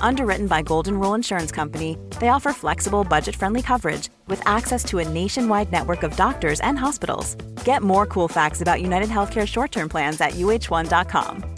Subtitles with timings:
[0.00, 4.98] Underwritten by Golden Rule Insurance Company, they offer flexible, budget friendly coverage with access to
[5.00, 7.34] a nationwide network of doctors and hospitals.
[7.64, 11.54] Get more cool facts about United Healthcare short term plans at uh1.com.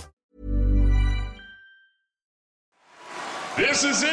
[3.57, 4.09] This is it.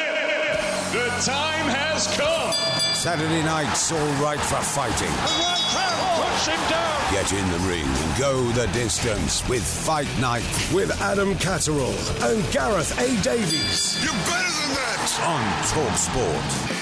[0.94, 2.54] The time has come.
[2.94, 6.13] Saturday night's all right for fighting.
[6.46, 7.14] The World Crown puts him down.
[7.14, 12.52] Get in the ring and go the distance with Fight Night with Adam Catterall and
[12.52, 13.22] Gareth A.
[13.22, 15.20] Davies You're better than that.
[15.24, 16.80] on Talk Sport.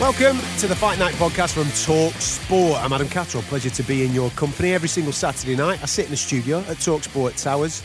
[0.00, 2.82] Welcome to the Fight Night podcast from Talk Sport.
[2.82, 3.42] I'm Adam Catterall.
[3.44, 5.80] Pleasure to be in your company every single Saturday night.
[5.82, 7.82] I sit in the studio at Talk Sport Towers,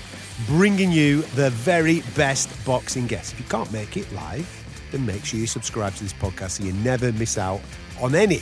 [0.47, 3.33] bringing you the very best boxing guests.
[3.33, 4.47] If you can't make it live,
[4.91, 7.61] then make sure you subscribe to this podcast so you never miss out
[8.01, 8.41] on any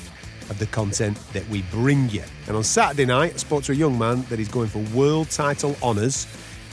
[0.50, 2.24] of the content that we bring you.
[2.48, 5.30] And on Saturday night, I spoke to a young man that is going for world
[5.30, 6.28] title honours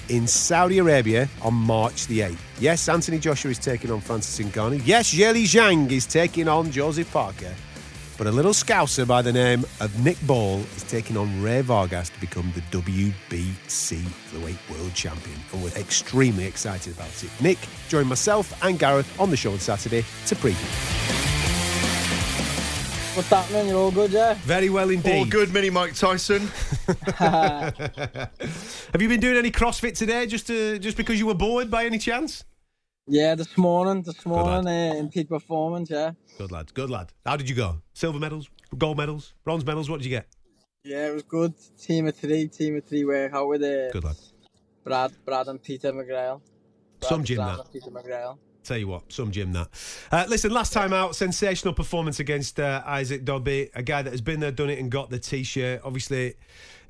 [0.09, 2.39] in Saudi Arabia on March the 8th.
[2.61, 4.83] Yes, Anthony Joshua is taking on Francis Ngannou.
[4.85, 7.55] Yes, Zhilei Zhang is taking on Joseph Parker.
[8.17, 12.11] But a little scouser by the name of Nick Ball is taking on Rey Vargas
[12.11, 15.37] to become the WBC Featherweight World Champion.
[15.53, 17.31] And we're extremely excited about it.
[17.41, 17.59] Nick
[17.89, 21.25] joined myself and Gareth on the show on Saturday to preview.
[23.17, 23.69] What's happening?
[23.69, 24.35] You're all good, yeah?
[24.43, 25.19] Very well indeed.
[25.19, 26.43] All good, mini Mike Tyson.
[27.17, 28.31] Have
[29.01, 31.99] you been doing any CrossFit today just to, just because you were bored by any
[31.99, 32.45] chance?
[33.07, 36.13] Yeah, this morning, this morning uh, in peak performance, yeah.
[36.39, 37.13] Good lad, good lad.
[37.27, 37.83] How did you go?
[37.93, 38.49] Silver medals,
[38.79, 40.27] gold medals, bronze medals, what did you get?
[40.85, 41.53] Yeah, it was good.
[41.79, 44.17] Team of three, team of three workout with uh, Good lad.
[44.85, 46.41] Brad, Brad and Peter McGrail.
[47.01, 47.71] Brad Some gym that.
[47.71, 48.39] Peter McGrail.
[48.63, 49.69] Tell you what, some gym that.
[50.11, 54.23] Uh, listen, last time out, sensational performance against uh, Isaac Dogboe, a guy that has
[54.23, 55.83] been there, done it, and got the t-shirt.
[55.85, 56.37] Obviously,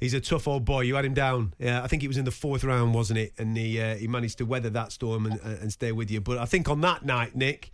[0.05, 0.83] he's a tough old boy.
[0.83, 1.55] You had him down.
[1.59, 3.33] Yeah, I think it was in the fourth round, wasn't it?
[3.39, 6.21] And he uh, he managed to weather that storm and, and stay with you.
[6.21, 7.73] But I think on that night, Nick,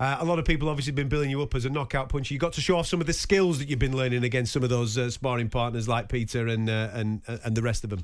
[0.00, 2.34] uh, a lot of people obviously been billing you up as a knockout puncher.
[2.34, 4.62] You got to show off some of the skills that you've been learning against some
[4.62, 8.02] of those uh, sparring partners like Peter and uh, and and the rest of them.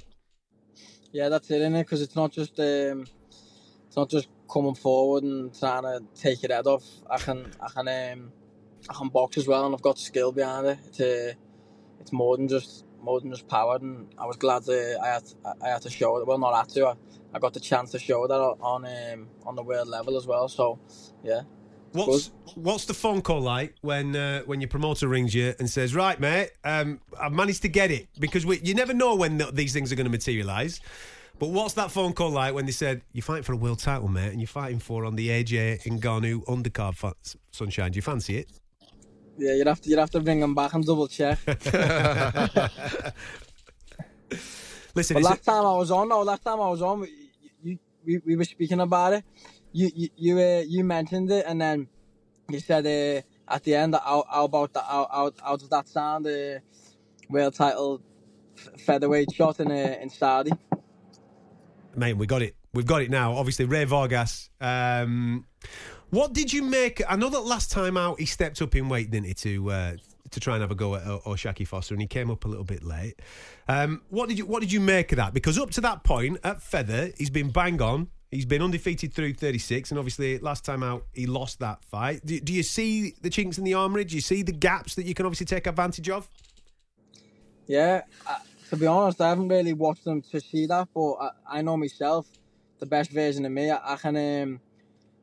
[1.10, 1.80] Yeah, that's it, innit?
[1.80, 3.06] Because it's not just um,
[3.86, 6.84] it's not just coming forward and trying to take your head off.
[7.10, 8.32] I can I can um,
[8.88, 10.78] I can box as well, and I've got skill behind it.
[11.00, 11.34] Uh,
[12.00, 15.22] it's more than just more than just power, and I was glad that I had
[15.62, 16.26] I had to show it.
[16.26, 16.88] Well, not had to.
[16.88, 16.94] I,
[17.34, 20.48] I got the chance to show that on um, on the world level as well.
[20.48, 20.78] So,
[21.22, 21.42] yeah.
[21.92, 25.94] What's what's the phone call like when uh, when your promoter rings you and says,
[25.94, 28.08] "Right, mate, um, I've managed to get it"?
[28.18, 30.80] Because we, you never know when th- these things are going to materialise.
[31.38, 34.08] But what's that phone call like when they said you're fighting for a world title,
[34.08, 37.14] mate, and you're fighting for on the AJ Ngannou undercard, fa-
[37.50, 37.90] Sunshine?
[37.90, 38.48] Do you fancy it?
[39.38, 41.38] Yeah, you'd have to you'd have to bring him back and double check.
[44.94, 47.30] Listen, But last time I was on, no, last time I was on, we-
[47.62, 49.24] you, we, we were speaking about it.
[49.72, 51.88] You you you, uh, you mentioned it, and then
[52.50, 53.22] you said uh,
[53.54, 54.84] at the end, how, how about that?
[54.84, 56.26] How, how, how does that sound?
[56.26, 56.58] Uh,
[57.30, 58.02] world title
[58.58, 60.52] f- featherweight shot in uh, in Saudi.
[61.96, 62.54] mate, we got it.
[62.74, 63.34] We've got it now.
[63.34, 64.50] Obviously, Rey Vargas.
[64.60, 65.46] Um,
[66.12, 67.00] what did you make?
[67.08, 69.96] I know that last time out he stepped up in weight, didn't he, to uh,
[70.30, 72.48] to try and have a go at O- O'Shaquie Foster, and he came up a
[72.48, 73.18] little bit late.
[73.66, 75.32] Um, what did you What did you make of that?
[75.32, 78.08] Because up to that point at feather, he's been bang on.
[78.30, 82.20] He's been undefeated through 36, and obviously last time out he lost that fight.
[82.26, 84.04] Do, do you see the chinks in the armory?
[84.04, 86.28] Do you see the gaps that you can obviously take advantage of?
[87.66, 88.36] Yeah, uh,
[88.68, 91.78] to be honest, I haven't really watched them to see that, but I, I know
[91.78, 92.26] myself,
[92.80, 93.70] the best version of me.
[93.70, 94.60] I, I can um,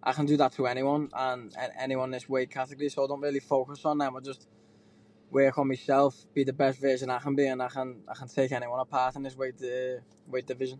[0.03, 2.89] I can do that to anyone and, and anyone this weight category.
[2.89, 4.15] So I don't really focus on them.
[4.15, 4.47] I just
[5.31, 8.27] work on myself, be the best version I can be, and I can I can
[8.27, 10.79] take anyone apart in this weight uh, weight division.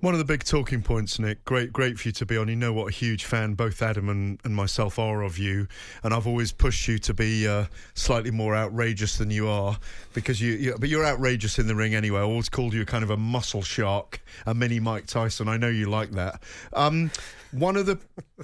[0.00, 1.44] One of the big talking points, Nick.
[1.44, 2.48] Great, great for you to be on.
[2.48, 5.68] You know what a huge fan both Adam and, and myself are of you,
[6.02, 9.78] and I've always pushed you to be uh, slightly more outrageous than you are
[10.14, 10.76] because you, you.
[10.78, 12.20] But you're outrageous in the ring anyway.
[12.20, 15.48] I always called you a kind of a muscle shark, a mini Mike Tyson.
[15.48, 16.42] I know you like that.
[16.72, 17.10] Um,
[17.52, 17.98] one of the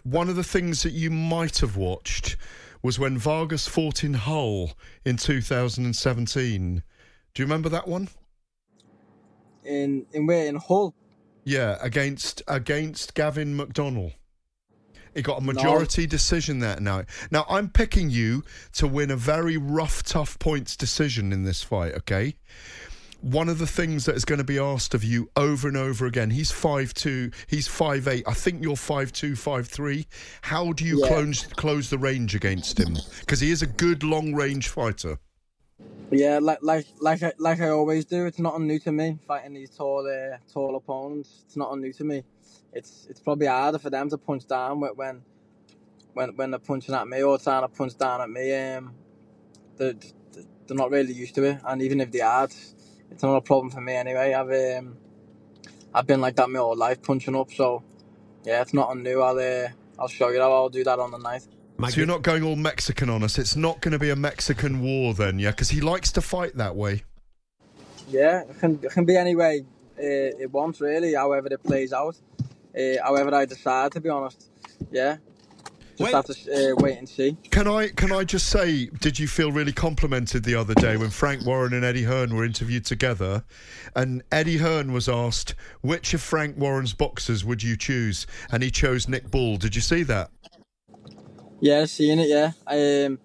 [0.04, 2.36] one of the things that you might have watched
[2.82, 4.72] was when Vargas fought in Hull
[5.04, 6.82] in 2017.
[7.34, 8.08] Do you remember that one?
[9.64, 10.94] In in where in Hull.
[11.44, 14.14] Yeah, against against Gavin McDonnell.
[15.14, 17.06] He got a majority decision that night.
[17.30, 18.44] Now I'm picking you
[18.74, 21.94] to win a very rough, tough points decision in this fight.
[21.94, 22.36] Okay.
[23.22, 26.06] One of the things that is going to be asked of you over and over
[26.06, 26.30] again.
[26.30, 27.30] He's five two.
[27.46, 28.24] He's five eight.
[28.26, 30.06] I think you're five two, five three.
[30.42, 31.08] How do you Yeah.
[31.08, 32.96] close close the range against him?
[33.20, 35.18] Because he is a good long range fighter.
[36.10, 38.26] Yeah, like like like I, like I always do.
[38.26, 41.42] It's nothing new to me fighting these tall uh, tall opponents.
[41.46, 42.22] It's nothing new to me.
[42.72, 45.22] It's it's probably harder for them to punch down when when
[46.14, 48.54] when, when they're punching at me or trying to punch down at me.
[48.54, 48.94] Um,
[49.76, 49.94] they're,
[50.66, 52.74] they're not really used to it, and even if they are, it's,
[53.10, 54.34] it's not a problem for me anyway.
[54.34, 54.96] I've um,
[55.94, 57.52] I've been like that my whole life, punching up.
[57.52, 57.82] So
[58.44, 59.20] yeah, it's nothing new.
[59.22, 59.68] I'll uh,
[59.98, 61.46] I'll show you how I'll do that on the night.
[61.90, 63.38] So you're not going all Mexican on us.
[63.38, 65.50] It's not going to be a Mexican war then, yeah?
[65.50, 67.02] Because he likes to fight that way.
[68.08, 69.66] Yeah, it can, it can be any way
[69.98, 72.16] uh, it wants, really, however it plays out.
[72.74, 74.48] Uh, however I decide, to be honest.
[74.90, 75.16] Yeah.
[75.96, 76.14] Just Wait.
[76.14, 77.38] have to uh, wait and see.
[77.50, 81.08] Can I can I just say, did you feel really complimented the other day when
[81.08, 83.44] Frank Warren and Eddie Hearn were interviewed together,
[83.94, 88.70] and Eddie Hearn was asked which of Frank Warren's boxers would you choose, and he
[88.70, 89.56] chose Nick Ball.
[89.56, 90.30] Did you see that?
[91.60, 92.52] Yeah, seeing it, yeah.
[92.66, 93.18] Um,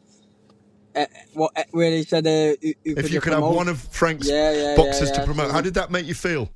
[0.95, 3.81] uh, what, uh, where he said, uh, who, who If you could have one of
[3.81, 6.49] Frank's Yeah, yeah, boxers yeah, to promote, how did that make you feel?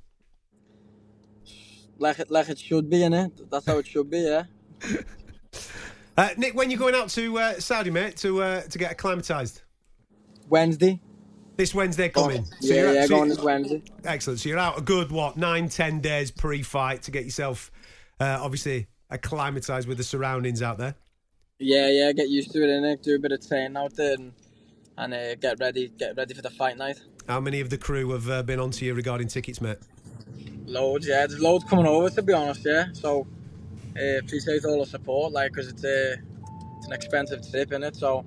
[1.98, 3.50] Like it, like it should be, innit?
[3.50, 4.44] That's how it should be, yeah.
[6.18, 9.62] Uh, Nick, when you're going out to uh, Saudi, mate, to uh, to get acclimatised
[10.50, 11.00] Wednesday.
[11.58, 12.46] this Wednesday coming.
[12.46, 13.84] Oh, yeah, you're, yeah, so going this Wednesday.
[14.04, 14.40] Excellent.
[14.40, 17.72] So you're out a good what nine, ten days pre-fight to get yourself
[18.20, 20.96] uh, obviously acclimatised with the surroundings out there.
[21.60, 23.02] Yeah, yeah, get used to it, innit?
[23.02, 24.34] Do a bit of training out there and,
[24.98, 27.02] and uh, get ready get ready for the fight night.
[27.28, 29.78] How many of the crew have uh, been on to you regarding tickets, mate?
[30.66, 31.28] Loads, yeah.
[31.28, 32.86] There's loads coming over, to be honest, yeah.
[32.94, 33.26] So,
[34.00, 36.15] uh, appreciate all the support, like, because it's, uh,
[36.77, 38.25] it's an expensive trip, in it, So,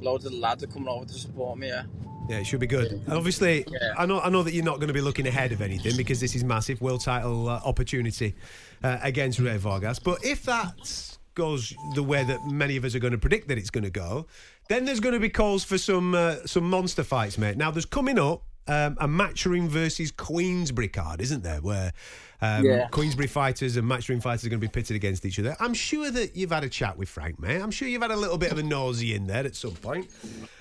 [0.00, 1.84] loads of the lads are coming over to support me, yeah.
[2.28, 2.90] Yeah, it should be good.
[2.92, 3.92] And obviously, Yeah.
[3.98, 6.20] I know I know that you're not going to be looking ahead of anything because
[6.20, 8.34] this is massive world title uh, opportunity
[8.82, 9.98] uh, against Rey Vargas.
[9.98, 13.58] But if that goes the way that many of us are going to predict that
[13.58, 14.26] it's going to go,
[14.70, 17.58] then there's going to be calls for some uh, some monster fights, mate.
[17.58, 21.60] Now there's coming up um, a Matchroom versus Queensberry card, isn't there?
[21.60, 21.92] Where
[22.40, 22.88] um, Yeah.
[22.88, 25.56] Queensberry fighters and Matchroom fighters are going to be pitted against each other.
[25.60, 27.60] I'm sure that you've had a chat with Frank, mate.
[27.60, 30.08] I'm sure you've had a little bit of a nosy in there at some point.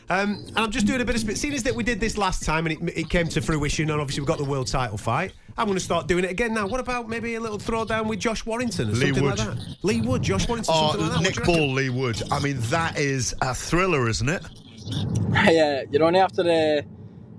[0.10, 1.38] Um, and I'm just doing a bit of spit.
[1.38, 4.02] Seeing as that we did this last time and it, it came to fruition, and
[4.02, 6.68] obviously we got the world title fight, I'm going to start doing it again now.
[6.68, 9.40] What about maybe a little throwdown with Josh Warrington or Lee something Wood.
[9.40, 9.76] like that?
[9.84, 11.16] Leigh Wood, Josh Warrington, Oh, something like that.
[11.18, 11.68] What Nick do you reckon?
[11.68, 12.22] Ball, Leigh Wood.
[12.32, 14.44] I mean, that is a thriller, isn't it?
[15.52, 16.82] yeah, you only have to uh,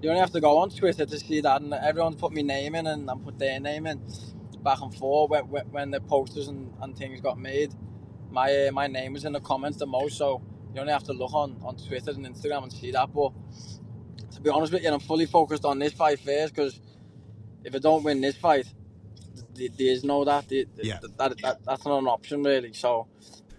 [0.04, 2.74] you only have to go on Twitter to see that, and everyone's put my name
[2.74, 4.02] in and, and put their name in
[4.62, 7.72] back and forth when, when, the posters and, and things got made.
[8.30, 10.42] My uh, my name was in the comments the most, so
[10.74, 13.12] you only have to look on, on Twitter and Instagram and see that.
[13.14, 13.32] But
[14.32, 16.80] to be honest with you, I'm fully focused on this fight first because
[17.64, 18.66] if I don't win this fight,
[19.54, 20.44] there is no that.
[20.50, 20.98] Yeah.
[21.16, 22.74] that, that that's not an option really.
[22.74, 23.06] So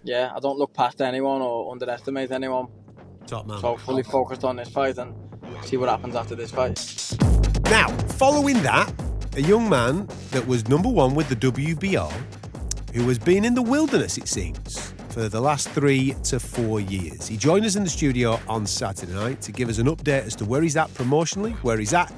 [0.04, 2.68] yeah, I don't look past anyone or underestimate anyone.
[3.26, 3.60] Top man.
[3.60, 5.25] So fully focused on this fight and
[5.64, 6.78] see what happens after this fight.
[7.64, 8.92] Now, following that,
[9.36, 12.10] a young man that was number one with the WBO,
[12.94, 17.26] who has been in the wilderness, it seems, for the last three to four years.
[17.26, 20.36] He joined us in the studio on Saturday night to give us an update as
[20.36, 22.10] to where he's at promotionally, where he's at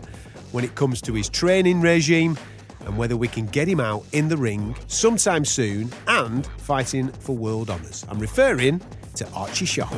[0.53, 2.39] when it comes to his training regime,
[2.87, 7.37] and whether we can get him out in the ring sometime soon and fighting for
[7.37, 8.05] world honours.
[8.09, 8.81] I'm referring
[9.17, 9.93] to Archie Sharp.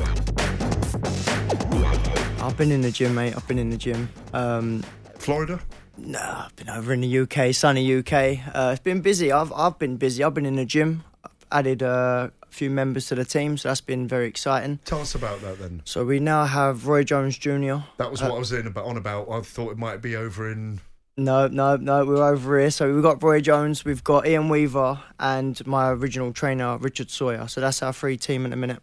[2.41, 3.37] I've been in the gym, mate.
[3.37, 4.09] I've been in the gym.
[4.33, 4.83] Um,
[5.19, 5.61] Florida?
[5.99, 8.13] No, I've been over in the UK, sunny UK.
[8.55, 9.31] Uh, it's been busy.
[9.31, 10.25] I've I've been busy.
[10.25, 11.05] I've been in the gym.
[11.23, 14.79] I've added uh, a few members to the team, so that's been very exciting.
[14.87, 15.83] Tell us about that then.
[15.85, 17.77] So we now have Roy Jones Jr.
[17.99, 19.31] That was what I was in about, on about.
[19.31, 20.81] I thought it might be over in
[21.19, 22.07] No, no, no.
[22.07, 22.71] We're over here.
[22.71, 27.47] So we've got Roy Jones, we've got Ian Weaver, and my original trainer Richard Sawyer.
[27.49, 28.83] So that's our free team at the minute.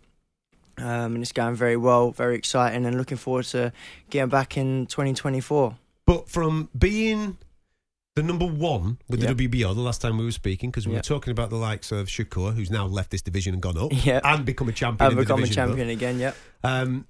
[0.79, 3.71] Um, and it's going very well, very exciting, and looking forward to
[4.09, 5.75] getting back in 2024.
[6.05, 7.37] But from being
[8.15, 11.01] the number one with the WBO the last time we were speaking, because we were
[11.01, 14.21] talking about the likes of Shakur, who's now left this division and gone up, Yeah.
[14.23, 15.11] and become a champion.
[15.11, 15.53] In become a above.
[15.55, 16.19] champion again.
[16.19, 16.33] Yeah.
[16.63, 17.05] Um,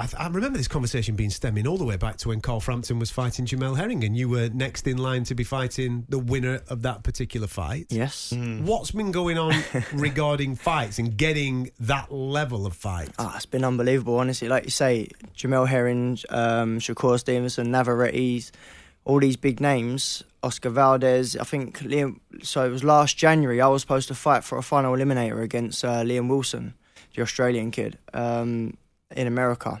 [0.00, 2.60] I, th- I remember this conversation being stemming all the way back to when Carl
[2.60, 6.18] Frampton was fighting Jamel Herring, and you were next in line to be fighting the
[6.18, 7.84] winner of that particular fight.
[7.90, 8.32] Yes.
[8.32, 9.52] What's been going on
[9.92, 13.10] regarding fights and getting that level of fight?
[13.18, 14.48] Ah, it's been unbelievable, honestly.
[14.48, 18.52] Like you say, Jamel Herring, um, Shakur Stevenson, Navarrete's,
[19.04, 20.24] all these big names.
[20.42, 21.36] Oscar Valdez.
[21.36, 22.20] I think Liam.
[22.42, 23.60] So it was last January.
[23.60, 26.72] I was supposed to fight for a final eliminator against uh, Liam Wilson,
[27.14, 28.78] the Australian kid, um,
[29.14, 29.78] in America.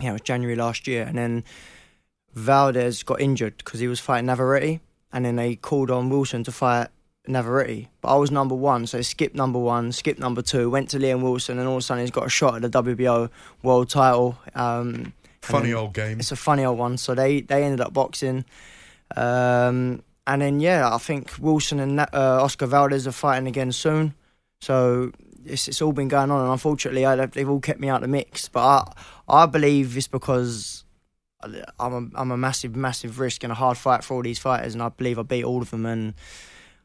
[0.00, 1.44] Yeah, it was January last year, and then
[2.34, 4.80] Valdez got injured because he was fighting Navarrete,
[5.12, 6.88] and then they called on Wilson to fight
[7.26, 7.88] Navarrete.
[8.00, 11.22] But I was number one, so skipped number one, skipped number two, went to Liam
[11.22, 13.30] Wilson, and all of a sudden he's got a shot at the WBO
[13.62, 14.38] world title.
[14.54, 16.20] Um, Funny old game.
[16.20, 16.98] It's a funny old one.
[16.98, 18.44] So they they ended up boxing,
[19.16, 24.14] um, and then yeah, I think Wilson and uh, Oscar Valdez are fighting again soon.
[24.60, 25.12] So
[25.50, 28.02] it's it's all been going on, and unfortunately, I, they've all kept me out of
[28.02, 28.48] the mix.
[28.48, 28.60] But
[29.28, 30.84] I I believe it's because.
[31.78, 34.74] I'm a, I'm a massive, massive risk and a hard fight for all these fighters,
[34.74, 35.86] and I believe I beat all of them.
[35.86, 36.12] And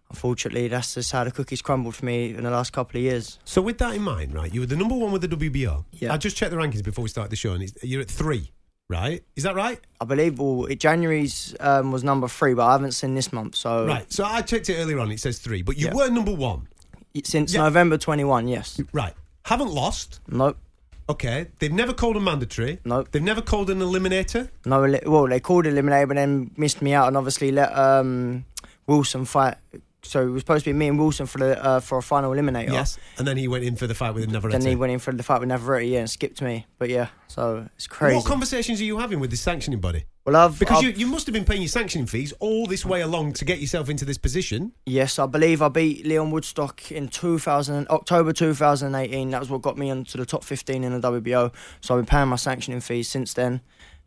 [0.09, 3.37] unfortunately, that's just how the cookies crumbled for me in the last couple of years.
[3.43, 5.83] So, with that in mind, right, you were the number one with the WBO.
[5.91, 6.13] Yeah.
[6.13, 8.51] I just checked the rankings before we started the show, and it's, you're at three,
[8.89, 9.23] right?
[9.35, 9.79] Is that right?
[9.99, 13.55] I believe well, it, January's um, was number three, but I haven't seen this month.
[13.55, 14.11] So Right.
[14.11, 15.11] So I checked it earlier on.
[15.11, 15.93] It says three, but you Yeah.
[15.95, 16.67] were number one.
[17.23, 17.61] Since Yeah.
[17.63, 18.81] November 21, yes.
[18.93, 19.13] Right.
[19.43, 20.19] Haven't lost.
[20.27, 20.57] Nope.
[21.07, 21.47] Okay.
[21.59, 22.79] They've never called a mandatory.
[22.83, 23.09] Nope.
[23.11, 24.49] They've never called an eliminator.
[24.65, 28.45] No, well, they called an eliminator, but then missed me out, and obviously let um,
[28.87, 29.55] Wilson fight.
[30.01, 32.31] So it was supposed to be me and Wilson for the uh, for a final
[32.31, 32.71] eliminator.
[32.71, 32.97] Yes.
[33.17, 34.59] And then he went in for the fight with Navarrete.
[34.59, 36.65] Then he went in for the fight with Navarrete, yeah, and skipped me.
[36.77, 38.15] But yeah, so it's crazy.
[38.17, 40.05] What conversations are you having with the sanctioning body?
[40.25, 42.83] Well, I've Because I've- you, you must have been paying your sanctioning fees all this
[42.83, 44.71] way along to get yourself into this position.
[44.85, 49.29] Yes, I believe I beat Leon Woodstock in 2000, October 2018.
[49.29, 51.51] That was what got me onto the top 15 in the WBO.
[51.81, 53.61] So I've been paying my sanctioning fees since then.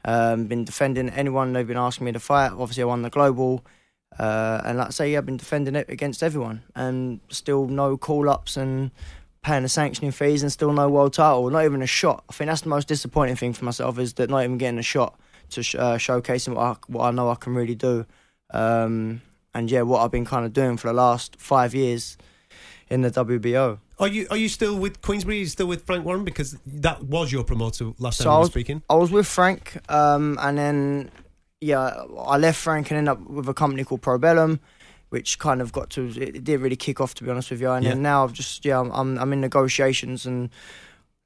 [0.04, 2.50] Um, been defending anyone they've been asking me to fight.
[2.50, 3.64] Obviously, I won the global.
[4.18, 6.62] Uh, and like I say, I've been defending it against everyone.
[6.74, 8.90] And still no call ups and
[9.42, 11.48] paying the sanctioning fees and still no world title.
[11.50, 12.24] Not even a shot.
[12.28, 14.82] I think that's the most disappointing thing for myself is that not even getting a
[14.82, 15.18] shot
[15.50, 18.06] to sh- uh, showcasing what I, what I know I can really do.
[18.50, 19.22] Um,
[19.54, 22.16] and yeah, what I've been kind of doing for the last five years
[22.88, 23.78] in the WBO.
[23.98, 25.36] Are you are you still with Queensberry?
[25.36, 26.24] Are you still with Frank Warren?
[26.24, 28.82] Because that was your promoter last time So we I were was, speaking.
[28.88, 31.10] I was with Frank, um, and then
[31.60, 34.60] yeah, I left Frank and ended up with a company called Probellum,
[35.08, 37.60] which kind of got to it, it didn't really kick off to be honest with
[37.60, 37.70] you.
[37.72, 37.94] And Yeah.
[37.94, 40.50] then now I've just yeah, I'm, I'm I'm in negotiations and.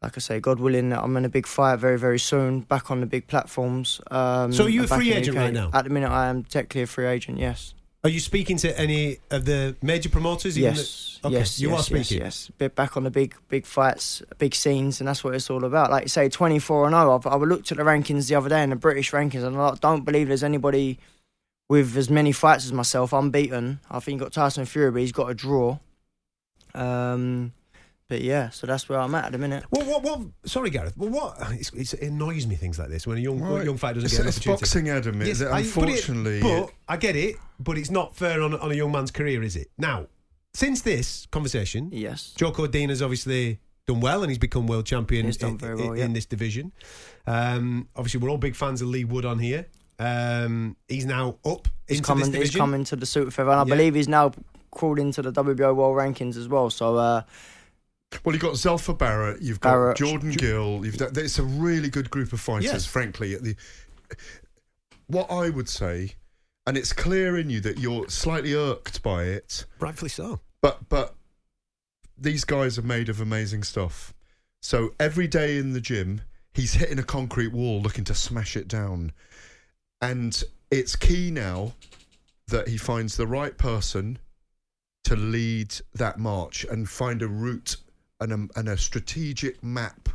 [0.02, 3.00] Like I say, God willing, I'm in a big fight very, very soon, back on
[3.00, 4.00] the big platforms.
[4.10, 5.70] Um, So are you a free agent right now?
[5.72, 7.38] At the minute, I am technically a free agent.
[7.38, 7.74] Yes.
[8.04, 10.58] Are you speaking to any of the major promoters?
[10.58, 12.18] Yes, the- okay, yes, you yes, are speaking.
[12.18, 12.50] Yes, yes.
[12.58, 15.92] Bit back on the big, big fights, big scenes, and that's what it's all about.
[15.92, 17.14] Like you say, twenty four and zero.
[17.14, 19.76] I've I looked at the rankings the other day, and the British rankings, and I
[19.80, 20.98] don't believe there's anybody
[21.68, 23.78] with as many fights as myself unbeaten.
[23.88, 25.78] I think you got Tyson Fury, but he's got a draw.
[26.74, 27.52] Um,
[28.12, 29.64] but yeah, so that's where I'm at at the minute.
[29.70, 30.20] Well, what, what?
[30.44, 30.94] Sorry, Gareth.
[30.98, 31.34] Well, what?
[31.52, 33.64] It's, it's, it annoys me things like this when a young Right.
[33.64, 34.60] young fighter doesn't It's, get an it's opportunity.
[34.60, 35.22] boxing, Adam.
[35.22, 35.46] Is Yes, it?
[35.46, 37.36] I- but it- Unfortunately, but, I get it.
[37.58, 39.70] But it's not fair on, on a young man's career, is it?
[39.78, 40.08] Now,
[40.52, 42.34] since this conversation, Yes.
[42.36, 45.96] Joe Cordina has obviously done well and he's become world champion in, very in- well,
[45.96, 46.04] yeah.
[46.04, 46.72] in this division.
[47.26, 49.68] Um, obviously, we're all big fans of Leigh Wood on here.
[49.98, 52.30] Um, he's now up He's into coming.
[52.30, 53.74] this He's coming to the super feather, and I Yeah.
[53.74, 54.32] believe he's now
[54.72, 56.70] crawled into the WBO world rankings as well.
[56.70, 57.22] So uh,
[58.24, 59.96] Well, you've got Zelfa Barrett, you've got Barrett.
[59.96, 60.84] Jordan Gill.
[60.84, 62.86] You've done, it's a really good group of fighters, Yes.
[62.86, 63.34] frankly.
[63.34, 63.56] At the
[65.06, 66.14] what I would say,
[66.66, 70.40] and it's clear in you that you're slightly irked by it, Rightfully so.
[70.60, 71.14] but but
[72.16, 74.14] these guys are made of amazing stuff.
[74.60, 76.20] So every day in the gym,
[76.54, 79.12] he's hitting a concrete wall, looking to smash it down,
[80.00, 81.72] and it's key now
[82.48, 84.18] that he finds the right person
[85.04, 87.76] to lead that march and find a route
[88.22, 90.08] and a, and a strategic map.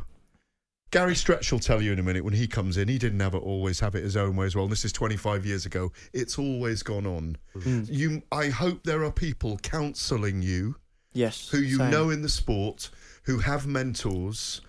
[0.90, 2.88] Gary Stretch will tell you in a minute when he comes in.
[2.88, 4.64] He didn't have it always have it his own way as well.
[4.64, 5.92] And this is 25 years ago.
[6.14, 7.36] It's always gone on.
[7.58, 7.86] Mm.
[7.90, 10.76] You, I hope there are people counselling you
[11.12, 11.90] yes, who you same.
[11.90, 12.90] know in the sport,
[13.24, 14.62] who have mentors,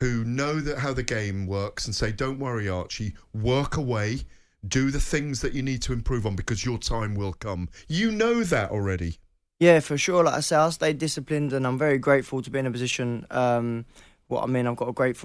[0.00, 3.14] who know that how the game works, and say, "Don't worry, Archie.
[3.32, 4.20] Work away.
[4.68, 7.68] do the things that you need to improve on because your time will come.
[7.88, 9.18] You know that already.
[9.62, 10.24] Yeah, for sure.
[10.24, 13.24] Like I say, I stayed disciplined, and I'm very grateful to be in a position.
[13.30, 13.84] Um,
[14.26, 15.16] what I mean, I've got a great,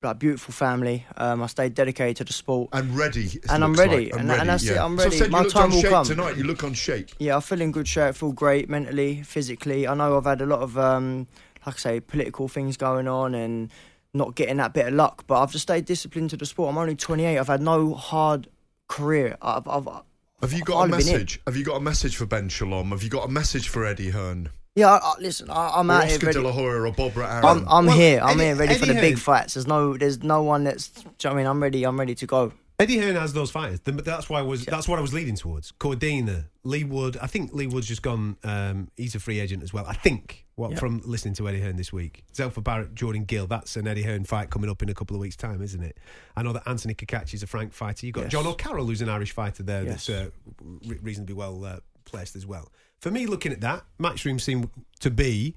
[0.00, 1.04] like, beautiful family.
[1.16, 3.40] Um, I stayed dedicated to the sport, and ready.
[3.50, 4.20] And I'm ready, like.
[4.20, 5.16] and- and that's it, I'm So ready.
[5.16, 6.04] said My time will come.
[6.06, 6.36] tonight.
[6.36, 7.08] You look on shape.
[7.18, 8.10] Yeah, I feel in good shape.
[8.10, 9.88] I feel great mentally, physically.
[9.88, 11.26] I know I've had a lot of, um,
[11.66, 13.72] like I say, political things going on and
[14.12, 16.70] not getting that bit of luck, but I've just stayed disciplined to the sport.
[16.70, 17.38] I'm only 28.
[17.38, 18.46] I've had no hard
[18.86, 19.36] career.
[19.42, 19.88] I've, I've
[20.40, 21.12] Have you I've got a hardly been in.
[21.14, 21.40] message?
[21.46, 22.90] Have you got a message for Ben Shalom?
[22.90, 24.50] Have you got a message for Eddie Hearn?
[24.74, 24.88] yeah.
[24.90, 26.38] I, I, listen, I, I'm Or out here Oscar ready.
[26.40, 27.44] De La Hoya or Barbara Aaron?
[27.44, 28.20] I'm, I'm Well, here.
[28.20, 29.54] I'm Eddie- here, ready for Eddie the big fights.
[29.54, 30.90] There's no, there's no one that's.
[30.96, 31.84] you know what I mean, I'm ready.
[31.84, 32.52] I'm ready to go.
[32.80, 33.78] Eddie Hearn has those fighters.
[33.84, 34.64] That's why I was.
[34.66, 35.70] That's what I was leading towards.
[35.72, 37.16] Cordina, Leigh Wood.
[37.22, 38.36] I think Leigh Wood's just gone.
[38.42, 39.84] Um, he's a free agent as well.
[39.86, 40.40] I think.
[40.56, 40.78] What Yeah.
[40.78, 42.22] from listening to Eddie Hearn this week?
[42.32, 43.46] Zelfa Barrett, Jordan Gill.
[43.48, 45.98] That's an Eddie Hearn fight coming up in a couple of weeks' time, isn't it?
[46.36, 48.06] I know that Anthony Cacace's a Frank fighter.
[48.06, 48.34] You've got Yes.
[48.34, 49.82] Jono Carroll, who's an Irish fighter there.
[49.84, 50.06] Yes.
[50.06, 50.30] That's uh,
[50.86, 52.70] re- reasonably well uh, placed as well.
[53.00, 55.56] For me, looking at that, Matchroom seemed to be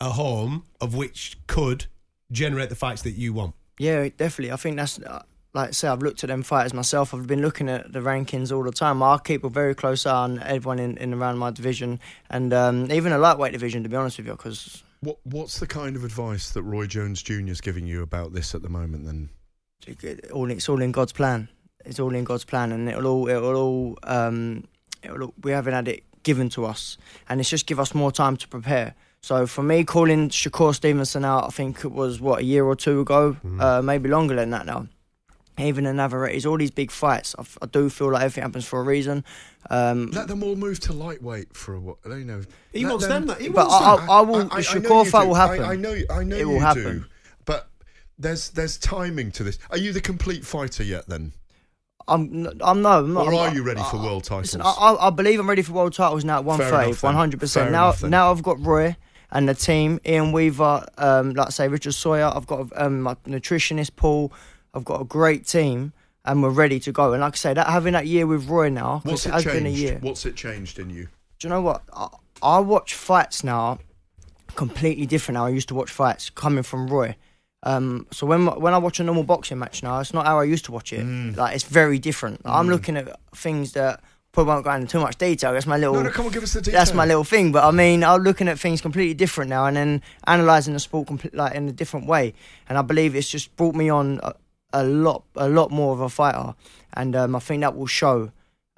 [0.00, 1.86] a home of which could
[2.32, 3.54] generate the fights that you want.
[3.78, 4.52] Yeah, definitely.
[4.52, 5.88] I think that's uh, like I say.
[5.88, 7.12] I've looked at them fighters myself.
[7.12, 9.02] I've been looking at the rankings all the time.
[9.02, 12.90] I keep a very close eye on everyone in, in around my division and um,
[12.92, 13.82] even a lightweight division.
[13.82, 17.22] To be honest with you, because What What's the kind of advice that Roy Jones
[17.22, 17.48] Jr.
[17.48, 19.06] is giving you about this at the moment?
[19.06, 19.28] Then
[20.32, 21.48] all it's all in God's plan.
[21.84, 24.64] It's all in God's plan, and it'll all it'll all um,
[25.02, 28.12] it'll all, we haven't had it given to us, and it's just give us more
[28.12, 28.94] time to prepare.
[29.22, 32.74] So for me, calling Shakur Stevenson out, I think it was what a year or
[32.76, 34.86] two ago, uh, maybe longer than that now.
[35.60, 37.34] Even in Navarrete, all these big fights.
[37.62, 39.24] I do feel like everything happens for a reason.
[39.68, 41.98] Um, let them all move to lightweight for a while.
[42.06, 43.26] You know, He let wants them.
[43.26, 44.10] that- He But wants I- them.
[44.10, 45.62] I- I will- the know Shakur you fight will happen.
[45.62, 45.96] I, I know.
[46.10, 46.60] I know It you will do.
[46.60, 47.06] happen.
[47.44, 47.68] But
[48.18, 49.58] there's there's timing to this.
[49.70, 51.06] Are you the complete fighter yet?
[51.08, 51.32] Then,
[52.08, 53.26] I'm, n- I'm no, I'm not.
[53.26, 54.46] or I'm are you ready for world titles?
[54.54, 57.40] Listen, I, I, I believe I'm ready for world titles now at Fair 130, 100.
[57.40, 58.96] percent Now, enough now I've got Roy
[59.30, 62.32] and the team, Ian Weaver, um, like I say, Richard Sawyer.
[62.34, 64.32] I've got um, my nutritionist Paul.
[64.74, 65.92] I've got a great team,
[66.24, 67.12] and we're ready to go.
[67.12, 69.44] And like I say, that having that year with Roy now, What's it it has
[69.44, 69.56] changed?
[69.58, 69.98] been a year.
[70.00, 71.08] What's it changed in you?
[71.38, 71.82] Do you know what?
[71.92, 72.08] I,
[72.42, 73.78] I watch fights now
[74.56, 75.46] completely different now.
[75.46, 77.16] I used to watch fights coming from Roy.
[77.62, 80.44] Um, so when when I watch a normal boxing match now, it's not how I
[80.44, 81.04] used to watch it.
[81.04, 81.36] Mm.
[81.36, 82.40] Like it's very different.
[82.44, 84.00] I'm looking at things that
[84.32, 85.52] probably won't go into too much detail.
[85.52, 85.94] That's my little.
[85.94, 86.78] No, no, come on, give us the detail.
[86.80, 89.76] That's my little thing, but I mean, I'm looking at things completely different now, and
[89.76, 92.32] then analysing the sport compl- like in a different way.
[92.68, 94.32] And I believe it's just brought me on a,
[94.72, 96.54] a lot, a lot more of a fighter,
[96.94, 98.32] and um, I think that will show.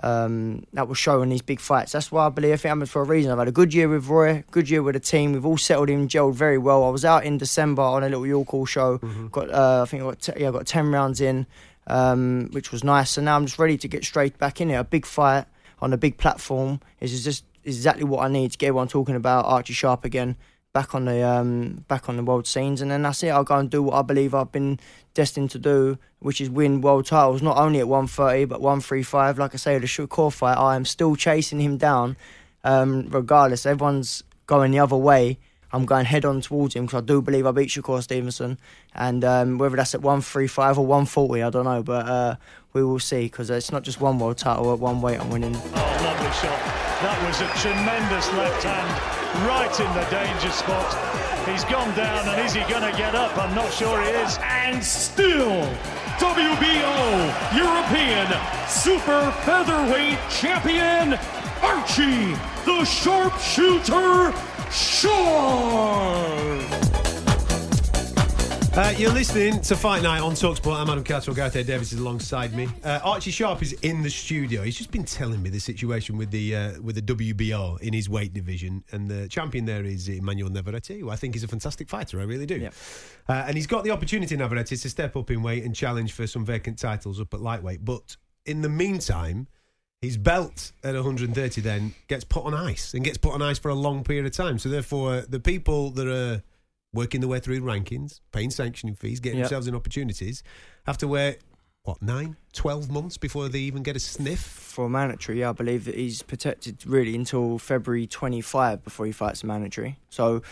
[0.05, 1.93] Um, that will show in these big fights.
[1.93, 3.31] That's why I believe everything happens for a reason.
[3.31, 5.33] I've had a good year with Roy, good year with the team.
[5.33, 6.83] We've all settled in, gelled very well.
[6.83, 8.99] I was out in December on a little York Hall show.
[9.31, 11.47] Got, uh, I think I got t- yeah, I got ten rounds in,
[11.87, 13.17] um, which was nice.
[13.17, 14.75] And now I'm just ready to get straight back in it.
[14.75, 15.45] A big fight
[15.81, 19.45] on a big platform is just exactly what I need to get everyone talking about
[19.45, 20.37] Archie Sharp again,
[20.73, 23.29] back on the um, back on the world scenes, and then that's it.
[23.29, 24.81] I'll go and do what I believe I've been
[25.15, 29.39] destined to do, which is win world titles, not only at 130 but 135.
[29.39, 32.17] Like I say, the Shakur fight, I am still chasing him down,
[32.65, 33.67] um, regardless.
[33.67, 35.39] Everyone's going the other way.
[35.75, 38.59] I'm going head on towards him because I do believe I beat Shakur Stevenson,
[38.95, 42.37] and um, whether that's at 135 or 140, I don't know, but uh,
[42.75, 45.57] we will see because it's not just one world title at one weight I'm winning.
[45.57, 46.59] Oh, lovely shot.
[47.01, 50.89] That was a tremendous left hand right in the danger spot.
[51.49, 53.37] He's gone down, and is he going to get up?
[53.37, 54.39] I'm not sure he is.
[54.43, 55.67] and still
[56.19, 58.29] WBO European
[58.69, 61.19] Super Featherweight Champion
[61.63, 64.33] Archie the Sharpshooter
[64.71, 65.43] Sharp.
[68.75, 70.81] Uh, you're listening to Fight Night on Talksport.
[70.81, 71.37] I'm Adam Catterall.
[71.37, 72.67] Gareth Davies is alongside me.
[72.83, 74.63] Uh, Archie Sharp is in the studio.
[74.63, 78.09] He's just been telling me the situation with the uh, with the WBO in his
[78.09, 81.91] weight division, and the champion there is Emmanuel Navarrete, who I think is a fantastic
[81.91, 82.19] fighter.
[82.19, 82.57] I really do.
[82.57, 82.75] Yep.
[83.29, 86.27] Uh, and he's got the opportunity, Navarrete, to step up in weight and challenge for
[86.27, 87.85] some vacant titles up at lightweight.
[87.85, 89.49] But in the meantime,
[90.01, 93.69] his belt at 130 then gets put on ice and gets put on ice for
[93.69, 94.59] a long period of time.
[94.59, 96.43] So therefore, the people that are
[96.93, 99.47] working their way through rankings, paying sanctioning fees, getting Yep.
[99.49, 100.43] themselves in opportunities,
[100.87, 101.39] have to wait,
[101.85, 104.41] what, nine, 12 months before they even get a sniff?
[104.41, 109.43] For a mandatory, I believe that he's protected really until February 25 before he fights
[109.43, 109.99] a mandatory.
[110.11, 110.43] So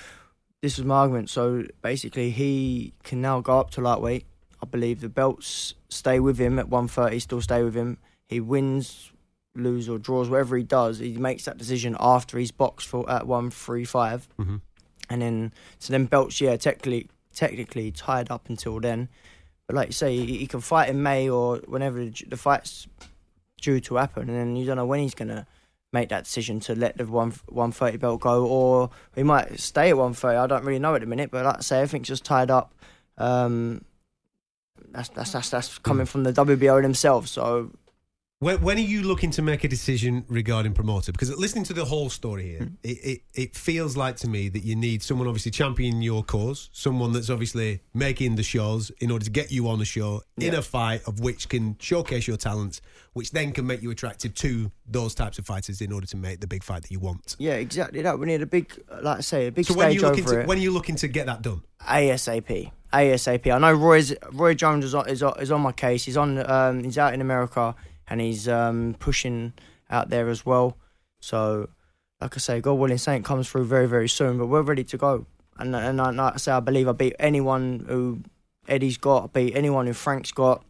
[0.62, 1.30] this was my argument.
[1.30, 4.26] So basically, he can now go up to lightweight.
[4.62, 7.98] I believe the belts stay with him at 130, still stay with him.
[8.26, 9.12] He wins,
[9.54, 13.26] lose or draws, whatever he does, he makes that decision after he's boxed for at
[13.26, 14.28] 135.
[14.38, 14.60] Mhm.
[15.10, 19.08] And then, so then belts, yeah, technically, technically tied up until then.
[19.66, 22.86] But like you say, he, he can fight in May or whenever the, the fights
[23.60, 25.46] due to happen, and then you don't know when he's gonna
[25.92, 29.90] make that decision to let the one one thirty belt go, or he might stay
[29.90, 30.36] at one thirty.
[30.36, 32.74] I don't really know at the minute, but like I say, everything's just tied up.
[33.18, 33.84] Um,
[34.90, 37.30] that's that's that's, that's coming from the WBO themselves.
[37.30, 37.70] So
[38.42, 41.12] When, when are you looking to make a decision regarding promoter?
[41.12, 42.74] Because listening to the whole story here, Hmm.
[42.82, 46.70] it, it, it feels like to me that you need someone obviously championing your cause,
[46.72, 50.54] someone that's obviously making the shows in order to get you on the show in
[50.54, 52.80] a fight of which can showcase your talents,
[53.12, 56.40] which then can make you attractive to those types of fighters in order to make
[56.40, 57.36] the big fight that you want.
[57.38, 58.18] yeah, exactly that.
[58.18, 58.72] We need a big,
[59.02, 60.46] like I say, a big So when are stage you looking to it.
[60.46, 61.60] when are you looking to get that done?
[61.86, 62.70] ASAP.
[62.90, 63.54] ASAP.
[63.54, 66.06] I know Roy's Roy Jones is on, is on, is on my case.
[66.06, 66.38] He's on.
[66.50, 67.74] Um, he's out in America
[68.10, 69.54] and he's um, pushing
[69.88, 70.76] out there as well.
[71.20, 71.70] So,
[72.20, 74.36] like I say, God willing, Saint comes through very very soon.
[74.36, 75.26] But we're ready to go.
[75.56, 78.22] And and I, like I say, I believe I beat anyone who
[78.68, 79.24] Eddie's got.
[79.24, 80.64] I beat anyone who Frank's got.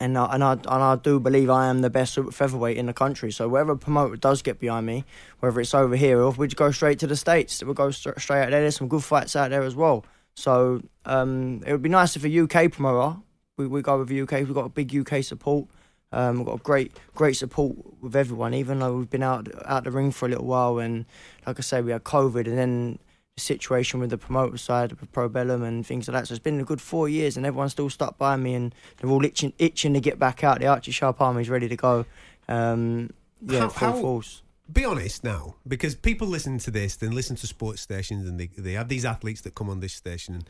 [0.00, 2.86] And I, and I and I do believe I am the best super featherweight in
[2.86, 3.30] the country.
[3.30, 5.04] So whatever promoter does get behind me,
[5.40, 8.18] whether it's over here or if we go straight to the states, we'll go st-
[8.18, 8.60] straight out there.
[8.62, 10.04] There's some good fights out there as well.
[10.34, 13.18] So um, it would be nice if a UK promoter,
[13.56, 14.32] we, we go with the UK.
[14.32, 15.66] We've got a big UK support.
[16.12, 19.90] Um, we've got great great support with everyone, even though we've been out out the
[19.90, 20.78] ring for a little while.
[20.78, 21.04] And
[21.46, 22.98] like I say, we had COVID, and then
[23.36, 26.28] the situation with the promoter side, with Probellum and things like that.
[26.28, 29.10] So it's been a good four years, and everyone's still stuck by me, and they're
[29.10, 30.60] all itching itching to get back out.
[30.60, 32.04] The Archie Sharp Army's ready to go.
[32.48, 33.10] Um,
[33.46, 34.42] yeah, How- full how- force.
[34.72, 38.48] be honest now, because people listen to this, then listen to sports stations, and they
[38.58, 40.44] they have these athletes that come on this station, and,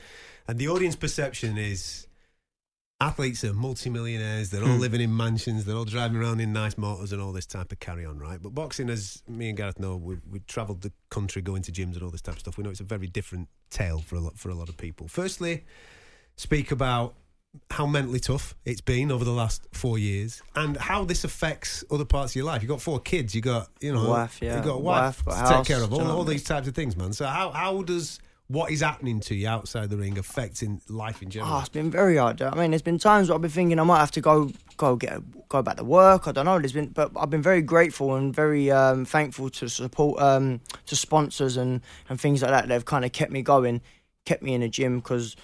[0.49, 2.07] and the audience perception is
[3.03, 4.81] athletes are multimillionaires, they're all Hmm.
[4.81, 7.81] living in mansions, they're all driving around in nice motors and all this type of
[7.81, 8.41] carry on, right?
[8.41, 11.95] But boxing, as me and Gareth know, we we travelled the country going to gyms
[11.95, 12.57] and all this type of stuff.
[12.57, 15.09] We know it's a very different tale for a lot for a lot of people.
[15.09, 15.65] Firstly,
[16.37, 17.15] speak about
[17.71, 22.05] how mentally tough it's been over the last four years and how this affects other
[22.07, 22.63] parts of your life.
[22.63, 24.57] You've got four kids, you got, you know, Wife, yeah.
[24.59, 26.27] you got a wife, Wife, got to take care of, all, all what I mean?
[26.29, 27.13] these types of things, man.
[27.13, 28.21] So how, how does
[28.53, 31.55] what is happening to you outside the ring affecting life in general?
[31.55, 32.43] Oh, it's been very hard.
[32.43, 34.97] I mean, there's been times where I've been thinking I might have to go go
[34.97, 36.29] get go back to work.
[36.29, 36.59] I don't know.
[36.59, 40.95] There's been, but I've been very grateful and very um, thankful to support um, to
[40.97, 42.69] sponsors and and things like that.
[42.69, 43.81] They've kind of kept me going,
[44.27, 45.35] kept me in the gym because.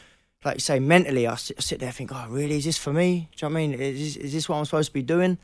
[0.44, 2.58] Like you say, mentally, I sit, I sit there and think, oh, really?
[2.58, 3.28] Is this for me?
[3.34, 3.74] Do you know what I mean?
[3.74, 5.36] Is, is this what I'm supposed to be doing?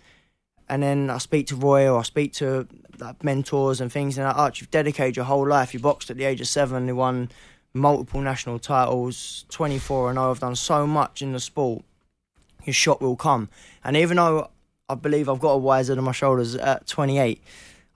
[0.69, 2.69] And then I speak to Roy or I speak to
[3.01, 5.75] like, mentors and things, and I, Arch, you've dedicated your whole life.
[5.75, 7.29] You boxed at the age of seven, you won
[7.75, 10.31] multiple national titles, 24 and 0.
[10.31, 11.85] I've done so much in the sport.
[12.65, 13.51] Your shot will come.
[13.83, 14.51] And even though
[14.89, 17.43] I believe I've got a wise head on my shoulders at 28,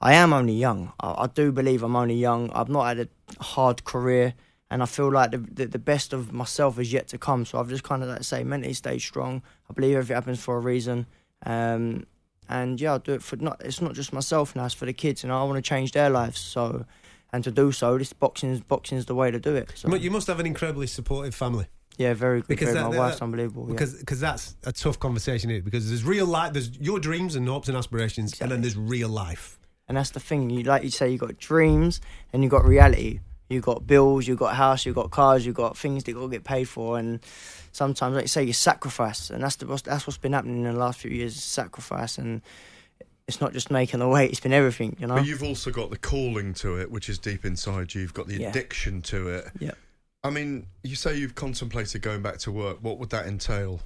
[0.00, 0.92] I am only young.
[1.00, 2.50] I, I do believe I'm only young.
[2.50, 4.34] I've not had a hard career,
[4.70, 7.44] and I feel like the, the, the best of myself is yet to come.
[7.44, 9.42] So I've just kind of, like say, mentally stayed strong.
[9.70, 11.06] I believe everything happens for a reason.
[11.46, 12.06] Um,
[12.48, 13.60] and yeah, I'll do it for not.
[13.64, 16.08] It's not just myself now; it's for the kids, and I want to change their
[16.08, 16.40] lives.
[16.40, 16.86] So,
[17.32, 19.72] and to do so, this boxing is boxing's the way to do it.
[19.74, 21.66] So, But you must have an incredibly supportive family.
[21.96, 22.48] yeah, very good.
[22.48, 23.66] Because that- my that- wife's unbelievable.
[23.66, 23.72] yeah.
[23.72, 25.62] Because because that's a tough conversation here.
[25.62, 29.08] Because there's real life, there's your dreams and hopes and aspirations, and then there's real
[29.08, 29.58] life.
[29.88, 30.50] And that's the thing.
[30.50, 32.00] You like you say, you got dreams
[32.32, 33.20] and you got reality.
[33.50, 36.28] You got bills, you got house, you got cars, you got things that got to
[36.28, 36.98] get paid for.
[36.98, 37.20] And
[37.72, 40.78] sometimes, like you say, you sacrifice, and that's the that's what's been happening in the
[40.78, 41.34] last few years.
[41.42, 42.42] Sacrifice, and
[43.28, 44.96] it's not just making the weight; it's been everything.
[44.98, 45.16] You know.
[45.16, 48.00] But you've also got the calling to it, which is deep inside you.
[48.00, 48.48] You've got the Yeah.
[48.48, 49.44] addiction to it.
[49.60, 49.72] Yeah.
[50.24, 52.78] I mean, you say you've contemplated going back to work.
[52.80, 53.80] What would that entail?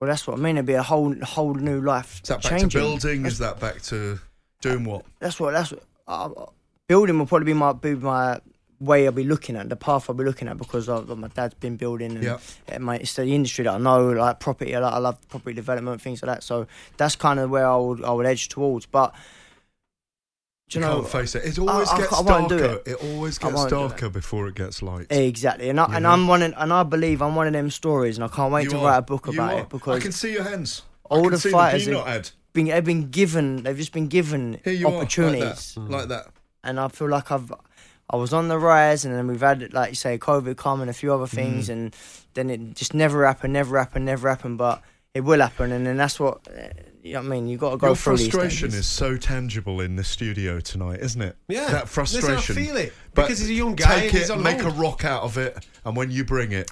[0.00, 0.56] Well, that's what I mean.
[0.56, 2.20] It'd be a whole whole new life.
[2.22, 2.68] Is that back changing.
[2.70, 3.22] to building?
[3.22, 4.20] That's, Is that back to
[4.60, 5.04] doing what?
[5.20, 6.28] that's what that's what, uh,
[6.88, 8.40] building will probably be my be my
[8.80, 11.28] way I'll be looking at the path I'll be looking at because of, of my
[11.28, 12.38] dad's been building and Yeah.
[12.72, 16.00] uh, my it's the industry that I know like property I, I love property development
[16.00, 19.14] things like that so that's kind of where I would I would edge towards but
[20.68, 21.44] do You you know can't face it.
[21.46, 22.80] It always I- gets I darker.
[22.84, 22.96] it.
[23.02, 23.70] always gets it.
[23.70, 25.06] darker before it gets light.
[25.10, 26.10] exactly and I, and know?
[26.10, 28.64] I'm one of, and I believe I'm one of them stories and I can't wait
[28.64, 28.84] You to are.
[28.86, 30.82] write a book about it because I can see your hands.
[31.10, 35.74] I all the fighters you have- been they've been given they've just been given opportunities
[35.76, 35.90] are, like that.
[35.90, 36.26] Like that.
[36.64, 37.50] and I feel like I've
[38.10, 40.88] I was on the rise, and then we've had like you say COVID come and
[40.90, 41.30] a few other Mm.
[41.30, 41.94] things, and
[42.34, 44.82] then it just never happened, never happened, never happened, but
[45.14, 46.68] it will happen, and then that's what uh,
[47.02, 47.48] you know what I mean.
[47.48, 48.74] you've got to go Your through these frustration stages.
[48.80, 51.36] is so tangible in the studio tonight, isn't it?
[51.48, 52.34] Yeah, that frustration.
[52.36, 54.00] Listen, I feel it But because he's a young guy.
[54.00, 54.74] Take and he's it, make hold.
[54.74, 56.70] a rock out of it, and when you bring it,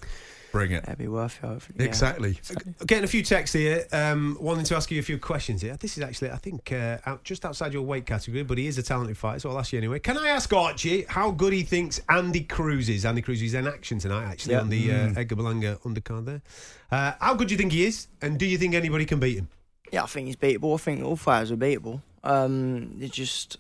[0.56, 0.82] bring it.
[0.84, 1.62] That'd be worth it.
[1.78, 1.84] Yeah.
[1.86, 2.38] Exactly.
[2.86, 5.76] Getting a few texts here, um, wanting to ask you a few questions here.
[5.78, 8.78] This is actually, I think, uh, out, just outside your weight category, but he is
[8.78, 9.98] a talented fighter, so I'll ask you anyway.
[9.98, 13.04] Can I ask Archie how good he thinks Andy Cruz is?
[13.04, 14.60] Andy Cruz is in action tonight, actually, Yeah.
[14.60, 16.42] on the uh, Edgar Berlanga undercard there.
[16.90, 19.38] Uh, how good do you think he is, and do you think anybody can beat
[19.38, 19.48] him?
[19.92, 20.74] Yeah, I think he's beatable.
[20.74, 22.00] I think all fighters are beatable.
[22.24, 23.58] Um, it's just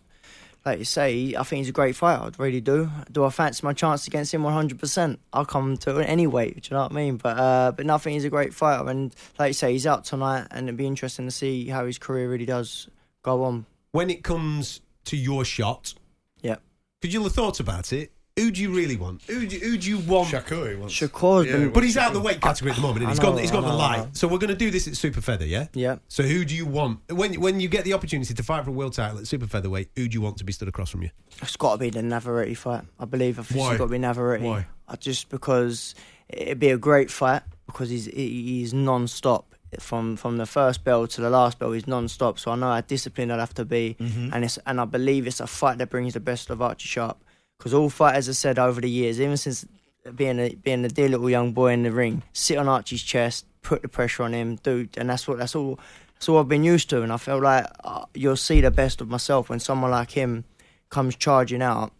[0.66, 1.34] like you say.
[1.38, 2.24] I think he's a great fighter.
[2.24, 2.90] I really do.
[3.10, 4.42] Do I fancy my chance against him?
[4.42, 5.20] One hundred percent.
[5.32, 6.50] I'll come to it anyway.
[6.50, 7.16] Do you know what I mean?
[7.16, 8.12] But uh, but nothing.
[8.14, 11.24] He's a great fighter, and like you say, he's out tonight, and it'd be interesting
[11.26, 12.88] to see how his career really does
[13.22, 13.64] go on.
[13.92, 15.94] When it comes to your shot,
[16.42, 16.56] Yeah.
[17.00, 18.12] because you'll have thought about it.
[18.38, 19.22] Who do you really want?
[19.22, 20.28] Who do, who do you want?
[20.28, 20.92] Shakur, he wants.
[20.94, 22.98] Shakur's been- but he's out of the weight category at the moment.
[22.98, 24.02] and I He's know, he's got I the know, I know.
[24.02, 24.16] light.
[24.16, 25.68] So we're going to do this at super feather, yeah.
[25.72, 25.96] Yeah.
[26.08, 28.74] So who do you want when when you get the opportunity to fight for a
[28.74, 29.88] world title at super featherweight?
[29.96, 31.08] Who do you want to be stood across from you?
[31.40, 32.84] It's got to be the Navarrete fight.
[33.00, 33.38] I believe.
[33.38, 33.70] I think Why?
[33.70, 34.42] it's got to be Navarrete.
[34.42, 34.66] Why?
[34.86, 35.94] Uh, Just because
[36.28, 41.20] it'd be a great fight because he's he's non-stop from from the first bell to
[41.22, 41.72] the last bell.
[41.72, 42.38] He's non-stop.
[42.38, 44.34] So I know how disciplined I'd have to be, Mm-hmm.
[44.34, 47.16] and it's and I believe it's a fight that brings the best of Archie Sharp.
[47.58, 49.66] Because all fighters have said over the years, even since
[50.14, 53.46] being a being a dear little young boy in the ring, sit on Archie's chest,
[53.62, 54.96] put the pressure on him, dude.
[54.96, 55.78] and that's what that's all.
[56.14, 59.02] That's all I've been used to, and I feel like uh, you'll see the best
[59.02, 60.44] of myself when someone like him
[60.88, 61.92] comes charging out,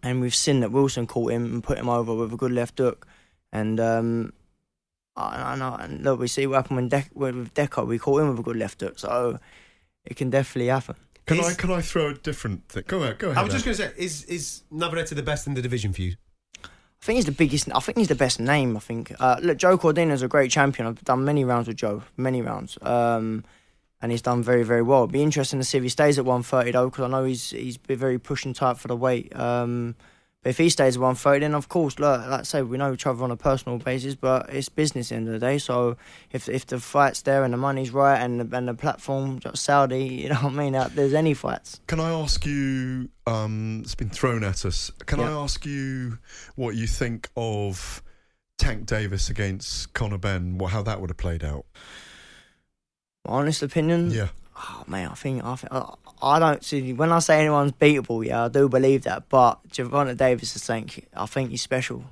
[0.00, 2.78] and we've seen that Wilson caught him and put him over with a good left
[2.78, 3.06] hook,
[3.52, 4.32] and um,
[5.16, 8.20] I, I know, and look, we see what happened when De- with Deco, we caught
[8.20, 9.40] him with a good left hook, so
[10.04, 10.94] it can definitely happen.
[11.28, 12.84] Can Is- I can I throw a different thing?
[12.86, 13.18] Go ahead.
[13.18, 13.38] Go ahead.
[13.38, 16.02] I was just going to say, is is Navarrete the best in the division for
[16.02, 16.16] you?
[16.64, 17.68] I think he's the biggest.
[17.72, 18.76] I think he's the best name.
[18.76, 19.12] I think.
[19.20, 20.88] Uh, look, Joe Cordina's a great champion.
[20.88, 23.44] I've done many rounds with Joe, many rounds, um,
[24.00, 25.02] and he's done very, very well.
[25.02, 27.50] It'd be interesting to see if he stays at 130 though, because I know he's
[27.50, 29.34] he's been very pushing tight for the weight.
[29.36, 29.94] Um,
[30.42, 32.92] but if he stays at 130, then of course, look, like I say, we know
[32.92, 35.58] each other on a personal basis, but it's business at the end of the day.
[35.58, 35.96] So
[36.30, 40.04] if if the fight's there and the money's right and the, and the platform Saudi,
[40.22, 40.72] you know what I mean?
[40.94, 41.80] There's any fights.
[41.88, 43.08] Can I ask you?
[43.26, 44.92] Um, it's been thrown at us.
[45.06, 46.18] Can I ask you
[46.54, 48.02] what you think of
[48.58, 50.58] Tank Davis against Conor Benn?
[50.60, 51.66] How that would have played out?
[53.26, 54.12] My honest opinion.
[54.12, 54.28] Yeah.
[54.60, 58.24] Oh man, I think I think, I- I don't see when I say anyone's beatable.
[58.26, 59.28] Yeah, I do believe that.
[59.28, 62.02] But Gervonta Davis is saying I think he's special,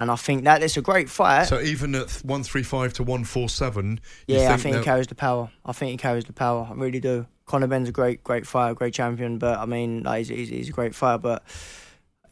[0.00, 1.44] and I think that it's a great fight.
[1.44, 5.06] So even at one three five to one four seven, yeah, I think he carries
[5.06, 5.50] the power.
[5.64, 6.66] I think he carries the power.
[6.68, 7.26] I really do.
[7.46, 9.38] Conor Benn's a great, great fighter, great champion.
[9.38, 11.18] But I mean, like, he's, he's, he's a great fighter.
[11.18, 11.44] But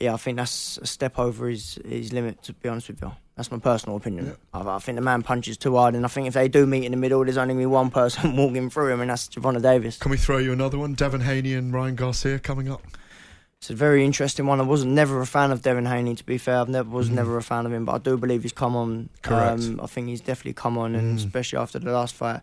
[0.00, 2.42] yeah, I think that's a step over his his limit.
[2.44, 4.36] To be honest with you, that's my personal opinion.
[4.52, 6.84] I, I think the man punches too hard, and I think if they do meet
[6.84, 9.96] in the middle, there's only one person walking through him, and that's Gervonta Davis.
[9.96, 10.92] Can we throw you another one?
[10.92, 12.82] Devin Haney and Ryan Garcia coming up.
[13.56, 14.60] It's a very interesting one.
[14.60, 16.56] I wasn't never a fan of Devin Haney, to be fair.
[16.56, 19.08] I never was never a fan of him, but I do believe he's come on.
[19.22, 19.62] Correct.
[19.62, 22.42] Um, I think he's definitely come on, and especially after the last fight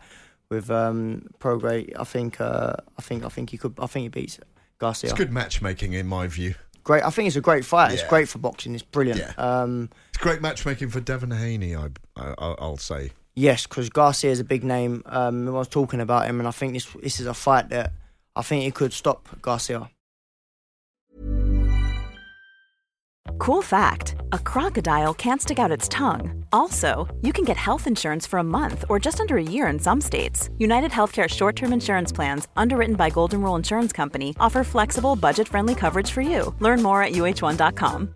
[0.49, 3.73] with um, Prograis, I think, uh, I think, I think he could.
[3.79, 4.39] I think he beats
[4.79, 5.11] Garcia.
[5.11, 6.55] It's good matchmaking in my view.
[6.87, 7.03] Great.
[7.03, 7.91] I think it's a great fight.
[7.91, 8.73] It's great for boxing.
[8.73, 9.19] It's brilliant.
[9.19, 9.33] Yeah.
[9.37, 11.75] Um, It's great matchmaking for Devin Haney.
[11.75, 13.11] I, I I'll say.
[13.35, 15.03] yes, because Garcia is a big name.
[15.05, 17.93] Um, was talking about him, and I think this this is a fight that
[18.35, 19.91] I think it could stop Garcia.
[23.37, 26.43] Cool fact a crocodile can't stick out its tongue.
[26.51, 29.77] Also, you can get health insurance for a month or just under a year in
[29.77, 30.49] some states.
[30.57, 35.47] United Healthcare short term insurance plans, underwritten by Golden Rule Insurance Company, offer flexible, budget
[35.47, 36.55] friendly coverage for you.
[36.59, 38.15] Learn more at uh1.com.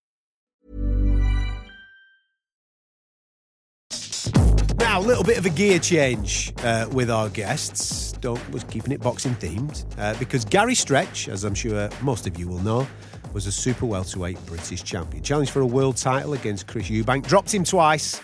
[4.91, 8.11] Now, a little bit of a gear change uh, with our guests.
[8.19, 12.37] Don't was keeping it boxing themed uh, because Gary Stretch, as I'm sure most of
[12.37, 12.85] you will know,
[13.31, 15.23] was a super welterweight British champion.
[15.23, 18.19] Challenged for a world title against Chris Eubank, dropped him twice,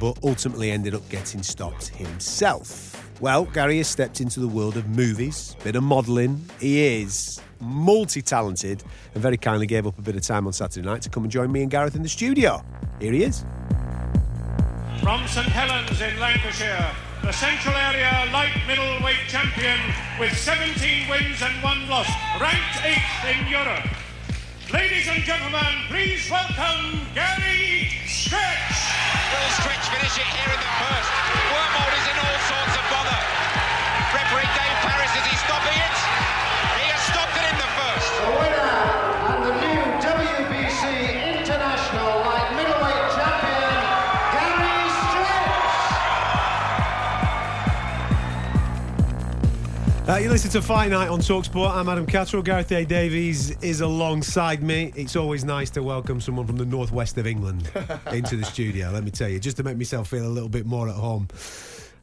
[0.00, 2.98] but ultimately ended up getting stopped himself.
[3.20, 6.42] Well, Gary has stepped into the world of movies, bit of modelling.
[6.60, 10.86] He is multi talented and very kindly gave up a bit of time on Saturday
[10.86, 12.64] night to come and join me and Gareth in the studio.
[13.00, 13.44] Here he is.
[15.02, 16.90] From St Helens in Lancashire,
[17.22, 19.78] the Central Area Light Middleweight Champion
[20.18, 22.08] with 17 wins and one loss,
[22.40, 23.86] ranked 8th in Europe.
[24.72, 28.74] Ladies and gentlemen, please welcome Gary Stretch.
[29.30, 31.10] Will Stretch finish it here in the first?
[31.54, 32.35] Wormald is in all
[50.08, 51.72] Uh, you listen to Fight Night on Talksport.
[51.72, 52.44] I'm Adam Catterall.
[52.44, 52.84] Gareth A.
[52.84, 54.92] Davies is alongside me.
[54.94, 57.68] It's always nice to welcome someone from the northwest of England
[58.12, 60.64] into the studio, let me tell you, just to make myself feel a little bit
[60.64, 61.26] more at home.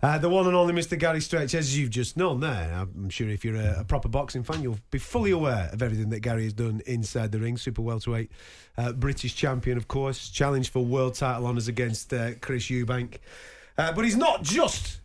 [0.02, 1.00] Uh, the one and only Mr.
[1.00, 4.44] Gary Stretch, as you've just known there, I'm sure if you're a, a proper boxing
[4.44, 7.56] fan, you'll be fully aware of everything that Gary has done inside the ring.
[7.56, 8.30] Super welterweight,
[8.78, 13.20] uh, British champion, of course, challenge for world title honours against uh, Chris Eubank.
[13.78, 15.00] Uh, but he's not just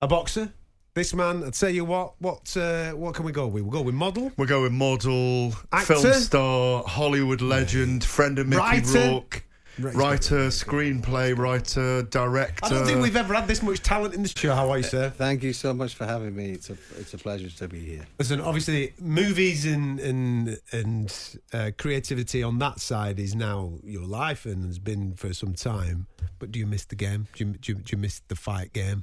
[0.00, 0.54] a boxer.
[0.94, 3.64] This man, I'd tell you what, what, uh, what can we go with?
[3.64, 4.30] We'll go with model.
[4.36, 5.96] We'll go with model, Actor?
[5.96, 9.10] film star, Hollywood legend, friend of Mickey Writer?
[9.10, 9.44] Rourke,
[9.80, 12.66] writer, screenplay writer, director.
[12.66, 14.54] I don't think we've ever had this much talent in the show.
[14.54, 15.10] How are you, sir?
[15.10, 16.52] Thank you so much for having me.
[16.52, 18.06] It's a it's a pleasure to be here.
[18.20, 24.46] Listen, obviously, movies and and and uh, creativity on that side is now your life
[24.46, 26.06] and has been for some time.
[26.38, 27.26] But do you miss the game?
[27.34, 29.02] Do you, do you, do you miss the fight game?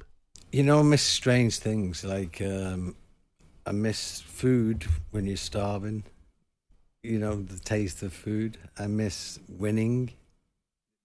[0.52, 2.96] You know, I miss strange things like um,
[3.66, 6.04] I miss food when you're starving.
[7.04, 8.58] You know, the taste of food.
[8.78, 10.12] I miss winning.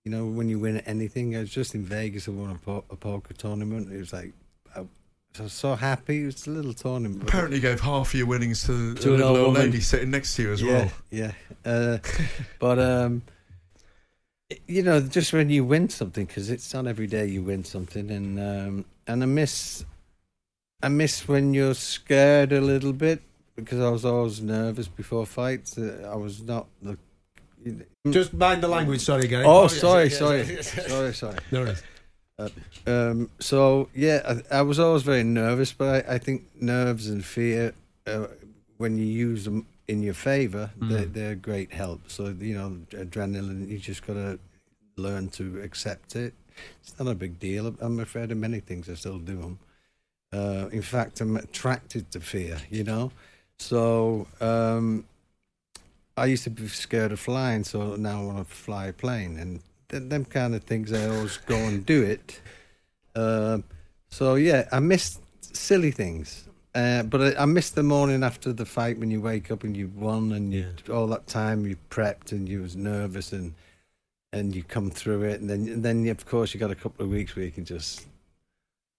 [0.04, 1.36] You know, when you win anything.
[1.36, 2.28] I was just in Vegas.
[2.28, 3.92] I won a, po- a poker tournament.
[3.92, 4.32] It was like
[5.38, 6.22] I was so happy.
[6.22, 7.22] It was a little tournament.
[7.22, 10.42] Apparently, gave half of your winnings to, To little old old lady sitting next to
[10.42, 10.92] you as yeah, well.
[11.10, 11.32] Yeah,
[11.64, 11.98] uh,
[12.58, 13.22] but um,
[14.66, 18.10] you know, just when you win something, because it's not every day you win something,
[18.10, 19.84] and um, and I miss,
[20.82, 23.20] I miss when you're scared a little bit
[23.54, 25.78] because I was always nervous before fights.
[25.78, 26.96] Uh, I was not the.
[28.10, 29.44] Just mind the language, sorry, Gary.
[29.44, 30.86] Oh, Oh, sorry, yes, sorry, yes, yes.
[30.88, 31.38] sorry, sorry.
[31.50, 31.82] No worries.
[32.38, 32.48] Uh,
[32.86, 37.24] um, so yeah, I, I was always very nervous, but I, I think nerves and
[37.24, 37.72] fear,
[38.06, 38.26] uh,
[38.76, 41.12] when you use them in your favor, they're, Mm.
[41.14, 42.02] they're a great help.
[42.10, 44.38] So you know, adrenaline, you just got to
[44.96, 46.34] learn to accept it.
[46.82, 47.74] It's not a big deal.
[47.80, 48.88] I'm afraid of many things.
[48.88, 49.58] I still do them.
[50.32, 52.58] Uh, in fact, I'm attracted to fear.
[52.70, 53.12] You know,
[53.58, 55.04] so um,
[56.16, 59.38] I used to be scared of flying, so now I want to fly a plane,
[59.38, 60.92] and th- them kind of things.
[60.92, 62.40] I always go and do it.
[63.14, 63.64] Um
[64.10, 68.64] so yeah, I miss silly things, uh, but I, I miss the morning after the
[68.64, 72.32] fight when you wake up and you won, and you all that time you prepped
[72.32, 73.54] and you was nervous and
[74.36, 77.04] and you come through it, and then and then of course you got a couple
[77.04, 78.06] of weeks where you can just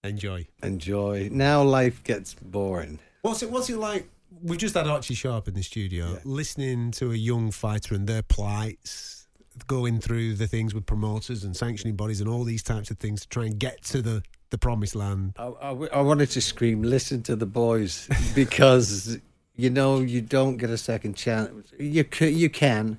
[0.04, 0.46] Enjoy.
[0.62, 1.28] enjoy.
[1.32, 2.98] Now life gets boring.
[3.22, 3.50] What's it?
[3.50, 4.08] What's it like?
[4.42, 8.22] We've just had Archie Sharp in the studio, listening to a young fighter and their
[8.22, 9.26] plights,
[9.66, 13.22] going through the things with promoters and sanctioning bodies and all these types of things
[13.22, 15.34] to try and get to the the promised land.
[15.38, 19.18] I wanted to scream, listen to the boys, because
[19.56, 21.72] you know you don't get a second chance.
[21.78, 22.98] You you can,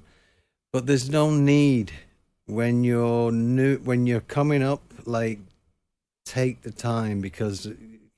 [0.73, 1.93] but there's no need
[2.49, 4.81] when you're new when you're coming up.
[5.05, 5.39] Like,
[6.25, 7.65] take the time because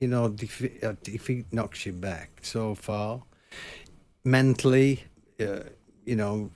[0.00, 3.22] you know defeat, uh, defeat knocks you back so far,
[4.24, 5.04] mentally,
[5.40, 5.60] uh,
[6.04, 6.50] you know,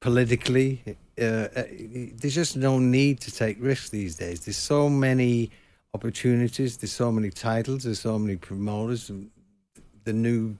[0.00, 0.82] politically.
[1.20, 1.64] Uh, uh,
[2.14, 4.40] there's just no need to take risks these days.
[4.44, 5.50] There's so many
[5.94, 6.78] opportunities.
[6.78, 7.84] There's so many titles.
[7.84, 9.10] There's so many promoters.
[10.04, 10.56] The new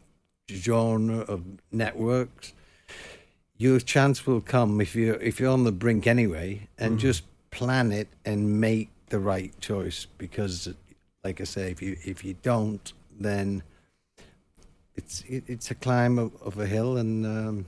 [0.50, 2.52] genre of networks.
[3.58, 7.00] Your chance will come if you if you're on the brink anyway, and Mhm.
[7.00, 10.06] just plan it and make the right choice.
[10.18, 10.68] Because,
[11.22, 13.62] like I say, if you if you don't, then
[14.96, 17.66] it's it, it's a climb of, of a hill, and um,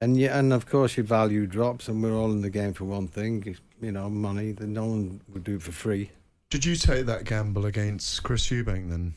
[0.00, 2.84] and yeah, and of course your value drops, and we're all in the game for
[2.84, 4.52] one thing, you know, money.
[4.52, 6.10] That no one would do for free.
[6.50, 9.14] Did you take that gamble against Chris Eubank then?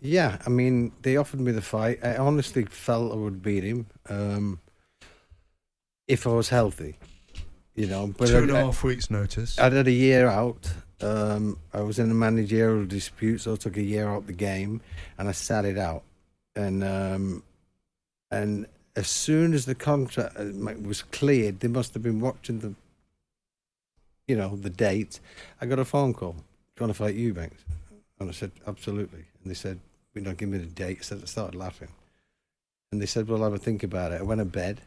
[0.00, 1.98] Yeah, I mean, they offered me the fight.
[2.02, 4.58] I honestly felt I would beat him um,
[6.10, 6.96] if I was healthy,
[7.74, 8.12] you know.
[8.18, 9.58] But Two and a I- half weeks' notice.
[9.58, 10.72] I'd had a year out.
[11.00, 14.80] Um, I was in a managerial dispute, so I took a year out the game,
[15.16, 16.02] and I sat it out.
[16.56, 17.42] And um,
[18.30, 20.44] and as soon as the contract uh,
[20.82, 22.74] was cleared, they must have been watching the,
[24.28, 25.20] you know, the date.
[25.60, 26.32] I got a phone call.
[26.32, 26.38] Do
[26.78, 27.62] you want to fight Eubanks?
[28.18, 29.24] And I said, absolutely.
[29.42, 29.78] And they said,
[30.14, 30.98] you know, give me the date.
[31.00, 31.88] I said, I started laughing.
[32.92, 34.20] And they said, well, have a think about it.
[34.20, 34.80] I went to bed.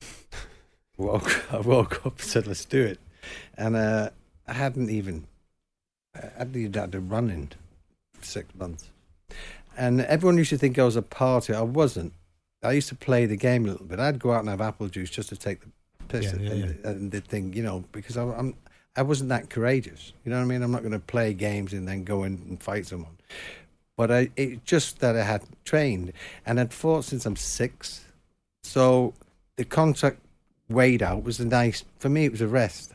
[0.98, 2.98] woke, I woke up and said, let's do it.
[3.56, 4.10] And uh,
[4.46, 5.26] I hadn't even,
[6.14, 7.50] I hadn't even had to run in
[8.20, 8.90] six months.
[9.76, 11.54] And everyone used to think I was a party.
[11.54, 12.12] I wasn't.
[12.62, 14.00] I used to play the game a little bit.
[14.00, 15.68] I'd go out and have apple juice just to take the
[16.08, 18.56] piss Yeah, yeah, and, and the thing, you know, because I, I'm,
[18.96, 20.12] I wasn't that courageous.
[20.24, 20.62] You know what I mean?
[20.62, 23.16] I'm not going to play games and then go in and fight someone.
[23.96, 26.12] But I, it just that I had trained
[26.46, 28.04] and I'd fought since I'm six.
[28.64, 29.14] So
[29.56, 30.20] the contract
[30.68, 32.92] weighed out was a nice, for me, it was a rest.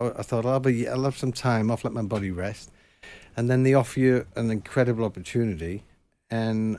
[0.00, 2.70] I, I thought, I'll, be, I'll have some time off, let my body rest.
[3.36, 5.84] And then they offer you an incredible opportunity.
[6.30, 6.78] And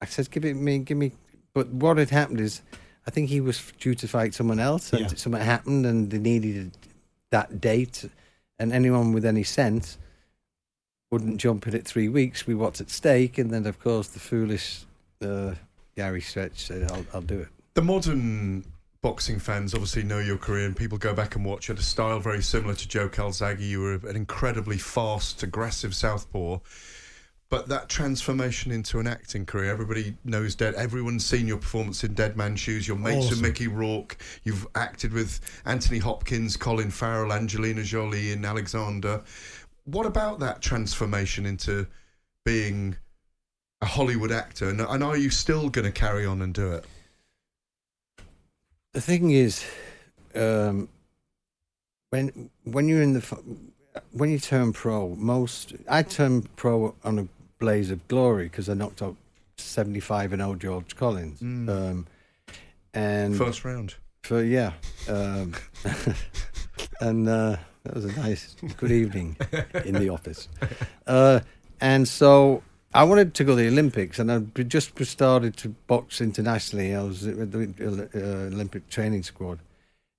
[0.00, 1.12] I said, give it me, give me.
[1.54, 2.62] But what had happened is,
[3.06, 5.08] I think he was due to fight someone else, and Yeah.
[5.16, 6.70] something happened, and they needed
[7.30, 8.08] that date.
[8.58, 9.98] And anyone with any sense
[11.10, 13.36] wouldn't jump in at three weeks with what's at stake.
[13.38, 14.84] And then, of course, the foolish
[15.20, 15.54] uh,
[15.96, 17.48] Gary Stretch said, I'll, I'll do it.
[17.74, 18.64] The modern
[19.02, 21.68] boxing fans obviously know your career, and people go back and watch.
[21.68, 23.60] You had a style very similar to Joe Calzaghe.
[23.60, 26.60] You were an incredibly fast, aggressive southpaw.
[27.50, 30.74] But that transformation into an acting career, everybody knows Dead.
[30.74, 32.88] Everyone's seen your performance in Dead Man Shoes.
[32.88, 33.30] Your mates Awesome.
[33.30, 34.16] with Mickey Rourke.
[34.44, 39.22] You've acted with Anthony Hopkins, Colin Farrell, Angelina Jolie, and Alexander.
[39.84, 41.86] What about that transformation into
[42.46, 42.96] being
[43.82, 44.70] a Hollywood actor?
[44.70, 46.86] And, and are you still going to carry on and do it?
[48.92, 49.64] The thing is,
[50.34, 50.88] um,
[52.10, 53.46] when when you're in the
[54.12, 57.28] when you turn pro, most I turned pro on a
[57.58, 59.16] blaze of glory because I knocked out
[59.56, 61.68] seventy five and old George Collins, Mm.
[61.70, 62.06] um,
[62.92, 63.94] and First round.
[64.24, 64.72] for yeah,
[65.08, 65.54] um,
[67.00, 69.36] and uh, that was a nice good evening
[69.86, 70.48] in the office,
[71.06, 71.40] uh,
[71.80, 72.62] and so
[72.94, 76.94] I wanted to go to the Olympics, and I just started to box internationally.
[76.94, 79.60] I was with the uh, Olympic training squad,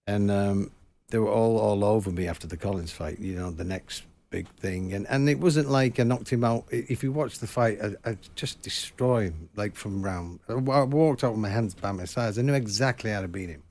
[0.07, 0.71] and um,
[1.09, 3.19] they were all all over me after the Collins fight.
[3.19, 6.65] You know, the next big thing, and and it wasn't like I knocked him out.
[6.71, 10.39] If you watch the fight, I, I just destroy him like from round.
[10.49, 12.39] I walked out with my hands by my sides.
[12.39, 13.61] I knew exactly how to beat him.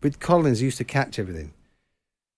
[0.00, 1.54] With Collins, he used to catch everything.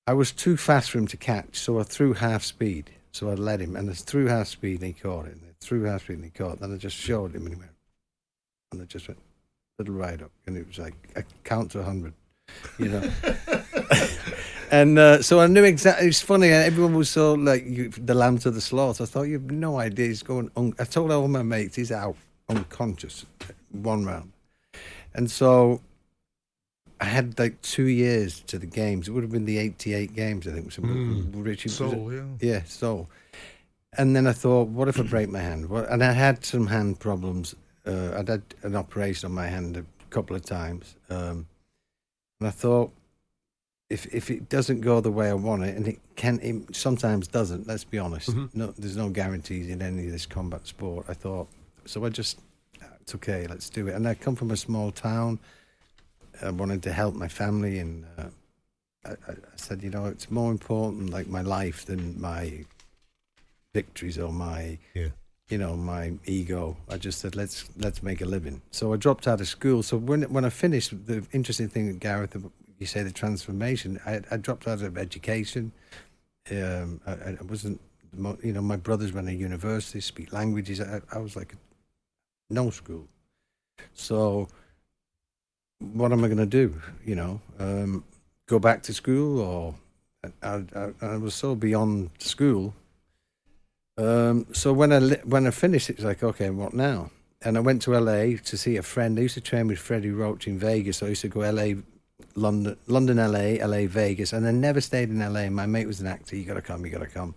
[0.07, 2.91] I was too fast for him to catch, so I threw half speed.
[3.13, 5.37] So I led him, and I threw half speed, and he caught it.
[5.61, 6.61] And I threw half speed, and he caught.
[6.61, 7.71] Then I just showed him, and he went,
[8.73, 9.21] and I just went
[9.79, 12.13] little ride up, and it was like a count to a hundred,
[12.79, 13.11] you know.
[14.71, 16.09] and uh, so I knew exactly.
[16.09, 16.49] It's funny.
[16.49, 19.03] Everyone was so like you, the lamb to the slaughter.
[19.05, 20.09] I thought you have no idea.
[20.09, 20.51] He's going.
[20.57, 22.17] Un- I told all my mates he's out
[22.49, 23.27] unconscious,
[23.71, 24.33] one round,
[25.15, 25.81] and so
[27.01, 29.09] I had like two years to the games.
[29.09, 30.73] It would have been the '88 games, I think.
[30.73, 30.85] Some
[31.33, 31.45] Mm.
[31.45, 32.25] Richie Seoul, yeah.
[32.41, 33.09] yeah, Seoul.
[33.99, 35.69] And then I thought, what if I break my hand?
[35.71, 37.57] And I had some hand problems.
[37.87, 41.47] Uh, I'd had an operation on my hand a couple of times, um,
[42.39, 42.93] and I thought,
[43.89, 47.27] if if it doesn't go the way I want it, and it can, it sometimes
[47.27, 47.67] doesn't.
[47.67, 48.31] Let's be honest.
[48.31, 48.51] Mhm.
[48.55, 51.07] No, there's no guarantees in any of this combat sport.
[51.09, 51.49] I thought,
[51.87, 52.39] so I just,
[53.01, 53.95] it's okay, let's do it.
[53.95, 55.39] And I come from a small town.
[56.43, 58.29] I wanted to help my family, and uh,
[59.05, 62.65] I I said, you know, it's more important, like my life, than my
[63.75, 65.09] victories or my, Yeah.
[65.49, 66.77] you know, my ego.
[66.89, 68.63] I just said, let's let's make a living.
[68.71, 69.83] So I dropped out of school.
[69.83, 72.37] So when when I finished, the interesting thing, Gareth,
[72.79, 74.01] you say the transformation.
[74.07, 75.73] I, I dropped out of education.
[76.51, 77.81] Um, I, I wasn't,
[78.43, 80.81] you know, my brothers went to university, speak languages.
[80.81, 81.55] I, I was like,
[82.49, 83.07] no school.
[83.93, 84.49] So
[85.79, 86.81] what am I going to do?
[87.05, 88.05] You know, um,
[88.47, 89.75] go back to school or
[90.43, 92.75] I, I, I was so beyond school.
[94.01, 97.11] Um, so when I when I finished, it was like, okay, what now?
[97.43, 99.19] And I went to LA to see a friend.
[99.19, 100.99] I used to train with Freddie Roach in Vegas.
[100.99, 101.81] So I used to go LA,
[102.35, 105.51] London, London, LA, LA, Vegas, and I never stayed in LA.
[105.51, 106.35] My mate was an actor.
[106.35, 106.85] You got to come.
[106.85, 107.35] You got to come.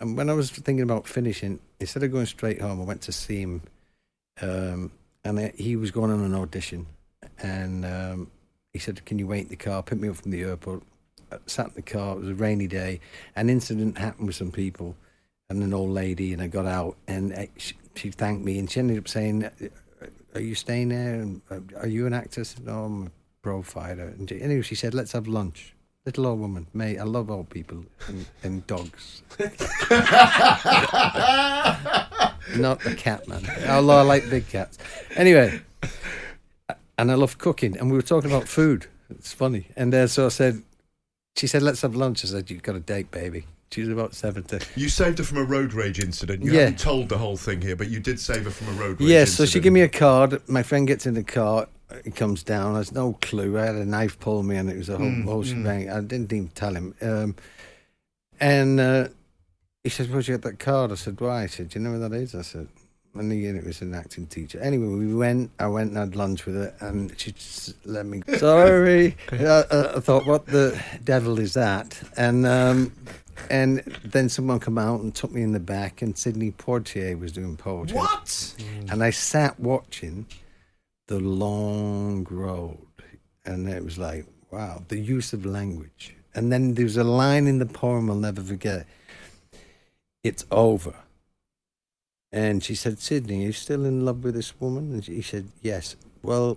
[0.00, 3.12] And when I was thinking about finishing, instead of going straight home, I went to
[3.12, 3.62] see him,
[4.42, 4.90] um,
[5.24, 6.86] and I, he was going on an audition,
[7.38, 8.30] and um,
[8.72, 9.82] he said, "Can you wait in the car?
[9.82, 10.82] Pick me up from the airport."
[11.30, 12.16] I sat in the car.
[12.16, 13.00] It was a rainy day.
[13.36, 14.96] An incident happened with some people,
[15.50, 18.70] and an old lady, and I got out, and uh, she, she thanked me, and
[18.70, 19.48] she ended up saying,
[20.34, 21.14] "Are you staying there?
[21.14, 23.10] And, uh, Are you an actor?" Said, "No, I'm a
[23.42, 25.74] pro fighter." And she, anyway, she said, "Let's have lunch."
[26.04, 26.98] Little old woman, mate.
[26.98, 29.22] I love old people and, and dogs.
[32.56, 33.48] Not the cat man.
[33.68, 34.78] Although I like big cats.
[35.14, 35.60] Anyway,
[36.98, 37.76] and I love cooking.
[37.78, 38.86] And we were talking about food.
[39.10, 39.68] It's funny.
[39.76, 40.62] And uh, so I said,
[41.36, 42.24] she said, let's have lunch.
[42.24, 43.44] I said, you've got a date, baby.
[43.72, 44.58] She's about seventy.
[44.76, 46.44] You saved her from a road rage incident.
[46.44, 46.60] You Yeah.
[46.60, 49.08] haven't told the whole thing here, but you did save her from a road rage
[49.08, 49.48] Yeah, incident.
[49.48, 50.40] so she gave me a card.
[50.48, 51.68] My friend gets in the car.
[52.04, 52.74] He comes down.
[52.74, 53.58] Has no clue.
[53.58, 55.48] I had a knife pull me, and it was a whole, Mm, whole mm.
[55.48, 55.90] shebang.
[55.90, 56.94] I didn't even tell him.
[57.02, 57.34] Um,
[58.40, 59.08] and uh,
[59.84, 61.90] he said, "Where'd you get that card?" I said, "Why?" He said, "Do you know
[61.98, 62.68] where that is?" I said,
[63.14, 65.50] "And again, it was an acting teacher." Anyway, we went.
[65.58, 68.22] I went and had lunch with her, and she just let me.
[68.38, 69.36] Sorry, I,
[69.70, 72.92] I- I thought, "What the devil is that?" And um,
[73.50, 77.32] and then someone come out and took me in the back, and Sidney Poitier was
[77.32, 77.96] doing poetry.
[77.96, 78.26] What?
[78.26, 78.92] Mm.
[78.92, 80.26] And I sat watching
[81.08, 82.86] the long road,
[83.44, 86.14] and it was like, wow, the use of language.
[86.34, 88.86] And then there was a line in the poem I'll never forget.
[90.22, 90.94] It's over.
[92.30, 94.92] And she said, Sydney, are you still in love with this woman?
[94.92, 95.96] And he said, yes.
[96.22, 96.56] Well,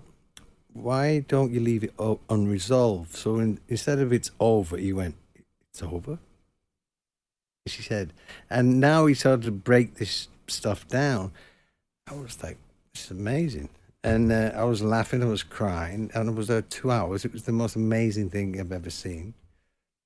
[0.72, 1.92] why don't you leave it
[2.30, 3.14] unresolved?
[3.14, 5.16] So in, instead of it's over, he went,
[5.70, 6.18] it's over?
[7.66, 8.12] She said.
[8.48, 11.32] And now he started to break this stuff down.
[12.08, 12.58] I was like,
[12.94, 13.68] this is amazing.
[14.04, 17.24] And uh, I was laughing, I was crying, and I was there two hours.
[17.24, 19.34] It was the most amazing thing I've ever seen.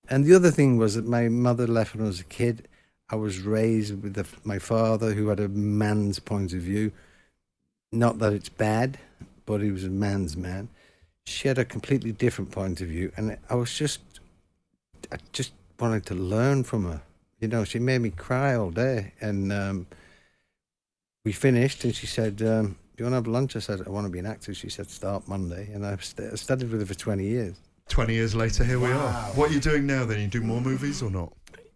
[0.09, 2.67] And the other thing was that my mother left when I was a kid.
[3.11, 6.93] I was raised with the, my father, who had a man's point of view.
[7.93, 8.99] Not that it's bad,
[9.45, 10.69] but he was a man's man.
[11.27, 14.01] She had a completely different point of view, and I was just,
[15.13, 17.03] I just wanted to learn from her.
[17.41, 19.87] You know, she made me cry all day, and um,
[21.25, 23.91] we finished, and she said, um, "Do you want to have lunch?" I said, "I
[23.91, 26.81] want to be an actor." She said, "Start Monday," and I've st- I studied with
[26.81, 27.57] her for twenty years.
[27.89, 29.13] 20 years later, here we are.
[29.35, 30.21] What are you doing now then?
[30.21, 31.33] You do more movies or not?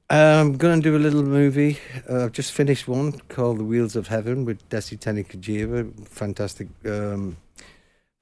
[0.09, 1.79] I'm going to do a little movie.
[2.09, 7.37] Uh, I've just finished one called The Wheels of Heaven with Desi Tenikajiva, fantastic um,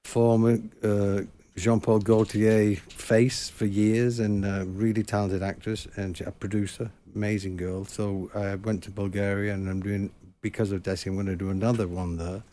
[0.03, 1.21] former uh,
[1.55, 7.57] Jean Paul Gaultier face for years and uh, really talented actress and a producer, amazing
[7.57, 7.85] girl.
[7.85, 10.11] So I went to Bulgaria and I'm doing,
[10.41, 12.43] because of Desi, I'm going to do another one there,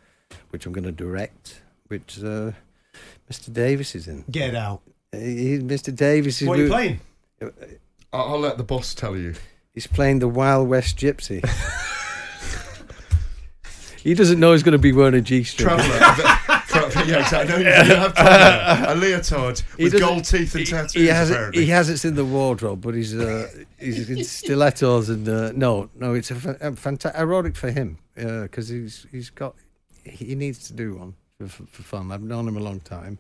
[0.51, 2.53] which I'm going to direct, which uh,
[3.31, 3.53] Mr.
[3.53, 4.25] Davis is in.
[4.31, 4.83] Get out.
[5.13, 5.95] He, Mr.
[5.95, 6.49] Davis is.
[6.49, 7.01] What are you playing?
[8.13, 9.35] I'll, I'll let the boss tell you.
[9.73, 11.45] He's playing the Wild West Gypsy.
[14.03, 15.69] he doesn't know he's going to be wearing a G string.
[15.69, 16.57] Traveller.
[16.91, 17.65] Tra- yeah, exactly.
[17.65, 18.93] No, you have traveller.
[18.93, 20.93] a leotard with gold teeth and tattoos.
[20.93, 21.55] He has it.
[21.55, 25.89] He has it in the wardrobe, but he's uh, he's in stilettos and uh, no,
[25.95, 26.15] no.
[26.15, 27.21] It's a, fa- a fantastic.
[27.21, 27.25] I
[27.57, 29.55] for him because he's he's got
[30.05, 32.13] he needs to do one for, for, for fun.
[32.13, 33.19] I've known him a long time,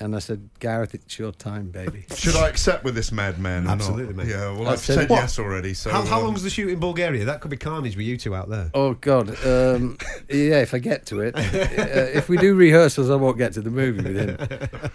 [0.00, 2.04] and I said, Gareth, it's your time, baby.
[2.14, 3.62] Should I accept with this madman?
[3.64, 3.72] or not?
[3.74, 4.28] Absolutely, mate.
[4.28, 5.16] Yeah, well, I I've said- said, What?
[5.20, 5.74] yes already.
[5.74, 7.24] So how, how um, long's the shoot in Bulgaria?
[7.24, 8.70] That could be carnage with you two out there.
[8.74, 10.60] Oh God, um, yeah.
[10.60, 13.70] If I get to it, uh, if we do rehearsals, I won't get to the
[13.70, 14.16] movie with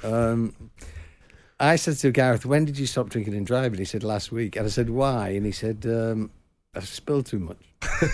[0.03, 0.13] him.
[0.13, 0.53] Um,
[1.59, 4.55] I said to Gareth, "When did you stop drinking and driving?" He said, "Last week."
[4.55, 6.31] And I said, "Why?" And he said, um,
[6.73, 7.57] "I spilled too much."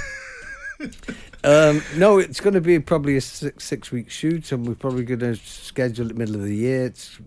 [1.44, 5.04] um, no, it's going to be probably a six, six week shoot, and we're probably
[5.04, 6.86] going to schedule it middle of the year.
[6.86, 7.20] It's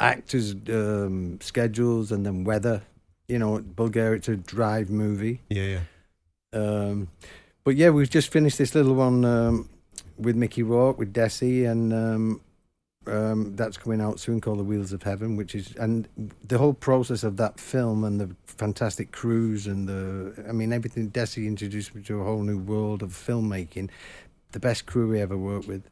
[0.00, 2.82] actors' um, schedules and then weather.
[3.28, 5.40] You know, Bulgaria, it's a drive movie.
[5.48, 5.80] Yeah, yeah.
[6.52, 7.08] Um,
[7.62, 9.68] but yeah, we've just finished this little one um,
[10.18, 11.92] with Mickey Rourke, with Desi, and
[13.06, 16.08] um, that's coming out soon called The Wheels of Heaven, which is, and
[16.46, 21.10] the whole process of that film and the fantastic crews and the, I mean, everything,
[21.10, 23.90] Desi introduced me to a whole new world of filmmaking,
[24.52, 25.88] the best crew we ever worked with.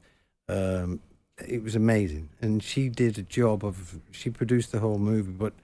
[0.49, 1.01] Um,
[1.47, 2.29] it was amazing.
[2.43, 5.55] And she did a job of, she produced the whole movie, but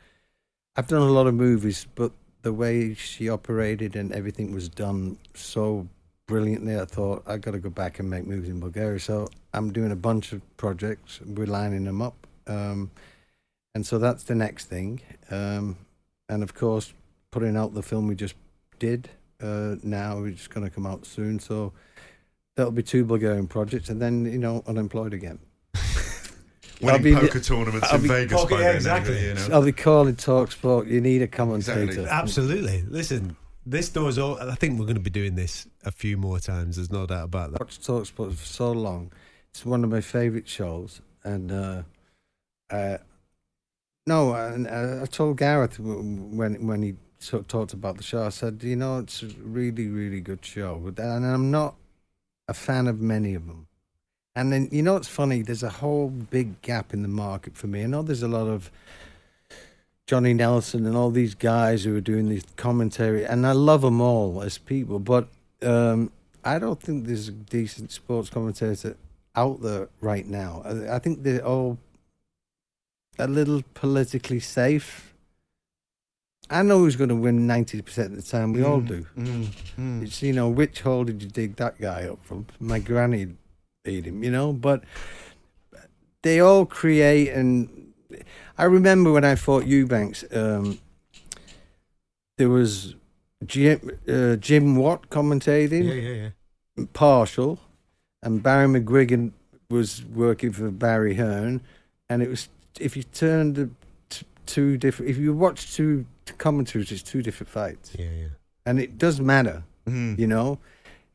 [0.76, 5.18] I've done a lot of movies, but the way she operated and everything was done
[5.34, 5.88] so
[6.26, 8.98] brilliantly, I thought I got to go back and make movies in Bulgaria.
[9.00, 11.20] So I'm doing a bunch of projects.
[11.24, 12.90] We're lining them up, um,
[13.74, 15.00] and so that's the next thing.
[15.30, 15.76] Um,
[16.28, 16.92] and of course,
[17.30, 18.34] putting out the film we just
[18.78, 19.10] did
[19.42, 21.38] uh, now, it's going to come out soon.
[21.38, 21.72] So
[22.56, 25.38] that'll be two Bulgarian projects, and then you know, unemployed again.
[26.80, 28.76] Winning I'll be- poker tournaments I'll in be- Vegas Poker, by yeah, then.
[28.76, 29.26] exactly.
[29.26, 29.48] You know?
[29.52, 30.88] I'll be calling Talksport.
[30.88, 31.82] You need a commentator.
[31.82, 32.06] Exactly.
[32.10, 32.82] Absolutely.
[32.88, 33.36] Listen,
[33.66, 34.38] this door's all.
[34.38, 36.76] I think we're going to be doing this a few more times.
[36.76, 37.60] There's no doubt about that.
[37.60, 39.12] watched Talksport for so long.
[39.50, 41.82] It's one of my favourite shows, and uh,
[42.70, 42.98] uh,
[44.06, 48.24] no, and uh, I told Gareth when when he sort of talked about the show.
[48.24, 51.76] I said, you know, it's a really really good show, and I'm not
[52.48, 53.66] a fan of many of them.
[54.36, 55.42] And then you know, it's funny.
[55.42, 57.84] There's a whole big gap in the market for me.
[57.84, 58.70] I know there's a lot of
[60.06, 64.00] Johnny Nelson and all these guys who are doing this commentary, and I love them
[64.00, 65.28] all as people, but
[65.62, 66.10] um,
[66.44, 68.96] I don't think there's a decent sports commentator
[69.34, 70.62] out there right now.
[70.64, 71.78] I, I think they're all
[73.18, 75.14] a little politically safe.
[76.50, 78.52] I know who's going to win 90% of the time.
[78.52, 79.06] We all Mm, do.
[79.16, 79.46] mm,
[79.78, 80.02] mm.
[80.02, 82.46] It's, you know, which hole did you dig that guy up from?
[82.60, 83.28] My granny
[83.82, 84.84] beat him, you know, but
[86.22, 87.30] they all create.
[87.30, 87.94] And
[88.56, 90.78] I remember when I fought Eubanks, um,
[92.38, 92.94] there was
[93.44, 95.84] Jim, uh, Jim Watt commentating.
[95.84, 96.30] Yeah, yeah,
[96.76, 96.84] yeah.
[96.92, 97.60] Partial,
[98.22, 99.30] and Barry McGuigan
[99.70, 101.60] was working for Barry Hearn,
[102.08, 102.48] and it was
[102.80, 103.70] if you turned the
[104.10, 106.04] t- two different, if you watch two
[106.38, 107.92] commentaries, it's two different fights.
[107.96, 108.26] Yeah, yeah.
[108.66, 110.18] And it does matter, Mm.
[110.18, 110.58] you know.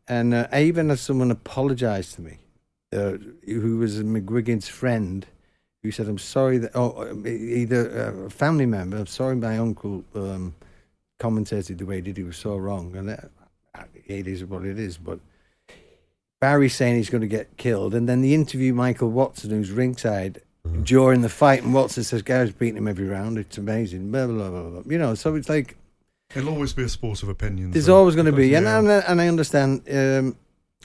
[0.08, 2.38] And uh, I even had someone apologise to me,
[2.94, 5.26] uh, who was McGuigan's friend,
[5.84, 10.04] who said, "I'm sorry that, oh, either uh, a family member, I'm sorry my uncle
[10.16, 10.54] um,
[11.20, 12.18] commentated the way he did.
[12.18, 13.30] He was so wrong, and that,
[14.06, 15.20] it is what it is." But
[16.40, 20.42] Barry's saying he's going to get killed, and then the interview Michael Watson, who's ringside
[20.84, 23.38] during the fight, and Watson says, "Gary's beating him every round.
[23.38, 24.70] It's amazing." Blah blah blah.
[24.70, 24.82] blah.
[24.86, 25.76] You know, so it's like
[26.36, 27.74] It'll always be a sport of opinions.
[27.74, 27.98] there's though.
[27.98, 28.78] always going to be, and, Yeah.
[28.80, 29.82] and I- and I understand.
[29.92, 30.36] Um,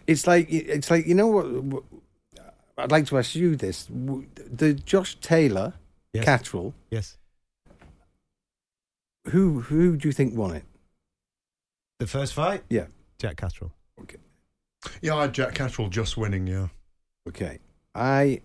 [0.07, 1.82] it's like it's like you know what, what.
[2.77, 5.75] I'd like to ask you this: W- the Josh Taylor
[6.12, 6.25] Yes.
[6.25, 7.16] Catterall, Yes.
[9.29, 10.64] who who do you think won it?
[11.99, 12.62] The first fight?
[12.68, 12.87] Yeah.
[13.18, 13.72] Jack Catterall.
[14.01, 14.16] Okay.
[15.01, 16.47] Yeah, I had Jack Catterall just winning.
[16.47, 16.68] Yeah.
[17.29, 17.59] Okay.
[17.95, 18.41] I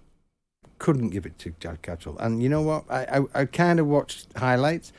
[0.78, 2.18] couldn't give it to Jack Catterall.
[2.20, 2.86] And you know what?
[2.90, 4.94] I, I, I kind of watched highlights.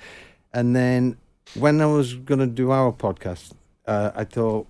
[0.52, 1.16] And then
[1.54, 3.52] when I was going to do our podcast,
[3.86, 4.66] uh, I thought,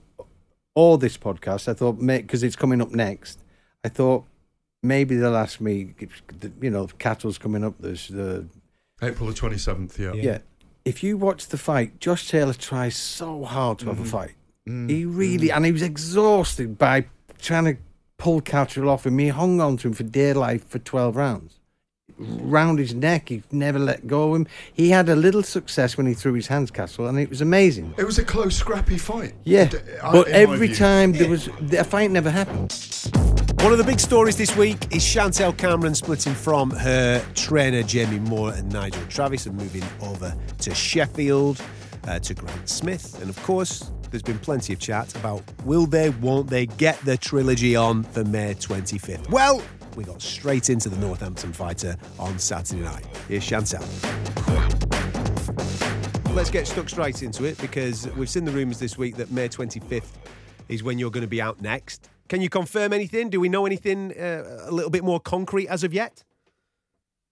[0.76, 3.40] or this podcast, I thought, because it's coming up next,
[3.82, 4.24] I thought
[4.82, 5.94] maybe they'll ask me,
[6.60, 7.74] you know, Catterall's coming up.
[7.80, 8.46] There's the.
[9.02, 10.12] April the 27th, yeah.
[10.12, 10.38] Yeah.
[10.84, 14.10] If you watch the fight, Josh Taylor tries so hard to have a mm-hmm.
[14.10, 14.34] fight.
[14.68, 14.88] Mm-hmm.
[14.88, 17.06] He really, and he was exhausted by
[17.40, 17.76] trying to
[18.18, 19.18] pull Catterall off him.
[19.18, 21.59] He hung on to him for dear life for 12 rounds.
[22.22, 24.46] Round his neck, he never let go of him.
[24.74, 27.94] He had a little success when he threw his hands, Castle, and it was amazing.
[27.96, 29.32] It was a close, scrappy fight.
[29.44, 32.74] Yeah, D- I- but every time there was, a fight never happened.
[33.62, 38.18] One of the big stories this week is Chantelle Cameron splitting from her trainer Jamie
[38.20, 41.60] Moore and Nigel Travis and moving over to Sheffield
[42.06, 43.20] uh, to Grant Smith.
[43.20, 47.16] And of course, there's been plenty of chat about will they, won't they get the
[47.16, 49.28] trilogy on for May 25th.
[49.30, 49.62] Well,
[49.96, 53.06] we got straight into the Northampton fighter on Saturday night.
[53.28, 53.84] Here's Chantelle.
[56.34, 59.48] Let's get stuck straight into it because we've seen the rumours this week that May
[59.48, 60.12] 25th
[60.68, 62.08] is when you're going to be out next.
[62.28, 63.28] Can you confirm anything?
[63.28, 66.22] Do we know anything uh, a little bit more concrete as of yet?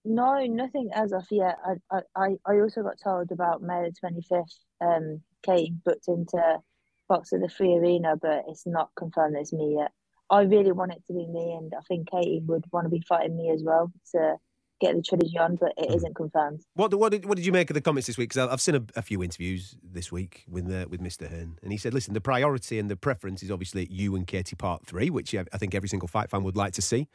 [0.03, 1.57] No, nothing as of yet.
[1.91, 4.43] I, I, I also got told about May the 25th,
[4.81, 6.59] um, Kate booked into
[7.07, 9.91] Box of the Free Arena, but it's not confirmed it's me yet.
[10.29, 13.03] I really want it to be me, and I think Katie would want to be
[13.07, 14.37] fighting me as well to
[14.79, 16.61] get the trilogy on, but it isn't confirmed.
[16.73, 18.29] What what did, what did you make of the comments this week?
[18.29, 21.29] Because I've seen a, a few interviews this week with uh, with Mr.
[21.29, 24.55] Hearn, and he said, "Listen, the priority and the preference is obviously you and Katie
[24.55, 27.07] Part Three, which I think every single fight fan would like to see.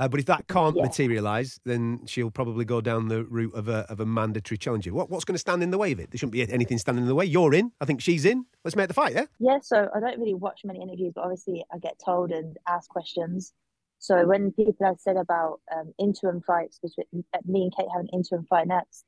[0.00, 0.84] Uh, but if that can't Yeah.
[0.84, 4.94] materialise, then she'll probably go down the route of a of a mandatory challenger.
[4.94, 6.10] What what's going to stand in the way of it?
[6.10, 7.26] There shouldn't be anything standing in the way.
[7.26, 7.70] You're in.
[7.82, 8.46] I think she's in.
[8.64, 9.12] Let's make the fight.
[9.12, 9.26] Yeah.
[9.38, 12.88] Yeah, so I don't really watch many interviews, but obviously I get told and asked
[12.88, 13.52] questions.
[13.98, 18.08] So when people have said about um, interim fights, between me and Kate have an
[18.14, 19.04] interim fight next,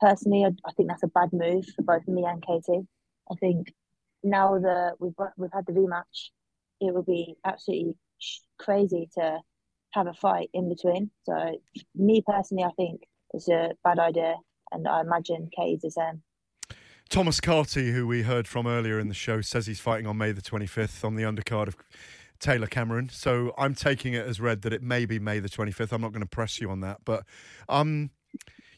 [0.00, 2.86] personally, I, I think that's a bad move for both me and Katie.
[3.28, 3.72] I think
[4.22, 6.30] now that we've we've had the rematch,
[6.80, 7.98] it would be absolutely
[8.60, 9.40] crazy to
[9.96, 11.10] have a fight in between.
[11.24, 11.58] So
[11.94, 13.02] me personally, I think
[13.34, 14.36] it's a bad idea,
[14.70, 16.22] and I imagine Katie's the same.
[17.08, 20.32] Thomas Carty, who we heard from earlier in the show, says he's fighting on May
[20.32, 21.76] the 25th on the undercard of
[22.40, 23.08] Taylor Cameron.
[23.08, 25.92] So I'm taking it as read that it may be May the 25th.
[25.92, 27.24] I'm not going to press you on that, but
[27.68, 28.10] um,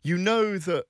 [0.03, 0.85] you know that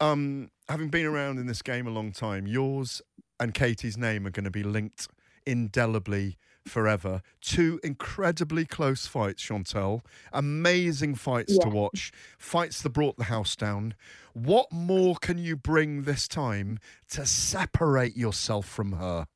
[0.00, 3.02] um, having been around in this game a long time, yours
[3.40, 5.08] and Katie's name are going to be linked
[5.44, 7.22] indelibly forever.
[7.40, 10.02] Two incredibly close fights, Chantelle.
[10.32, 12.12] Amazing fights to watch.
[12.38, 13.94] Fights that brought the house down.
[14.32, 16.78] What more can you bring this time
[17.10, 19.26] to separate yourself from her?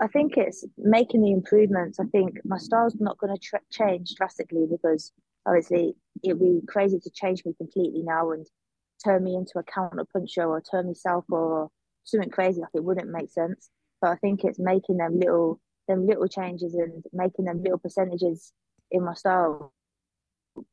[0.00, 2.00] I think it's making the improvements.
[2.00, 5.12] I think my style's not going to tr- change drastically because
[5.46, 8.46] obviously it'd be crazy to change me completely now and
[9.04, 11.70] turn me into a counter puncher or turn me south or
[12.04, 12.60] something crazy.
[12.60, 13.70] Like it wouldn't make sense.
[14.04, 18.52] But I think it's making them little them little changes and making them little percentages
[18.90, 19.72] in my style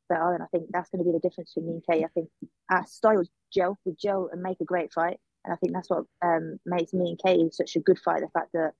[0.06, 0.34] better.
[0.34, 2.04] And I think that's going to be the difference between me and Kate.
[2.04, 2.28] I think
[2.70, 5.18] our styles gel, we gel and make a great fight.
[5.46, 8.20] And I think that's what um, makes me and Katie such a good fight.
[8.20, 8.72] The fact that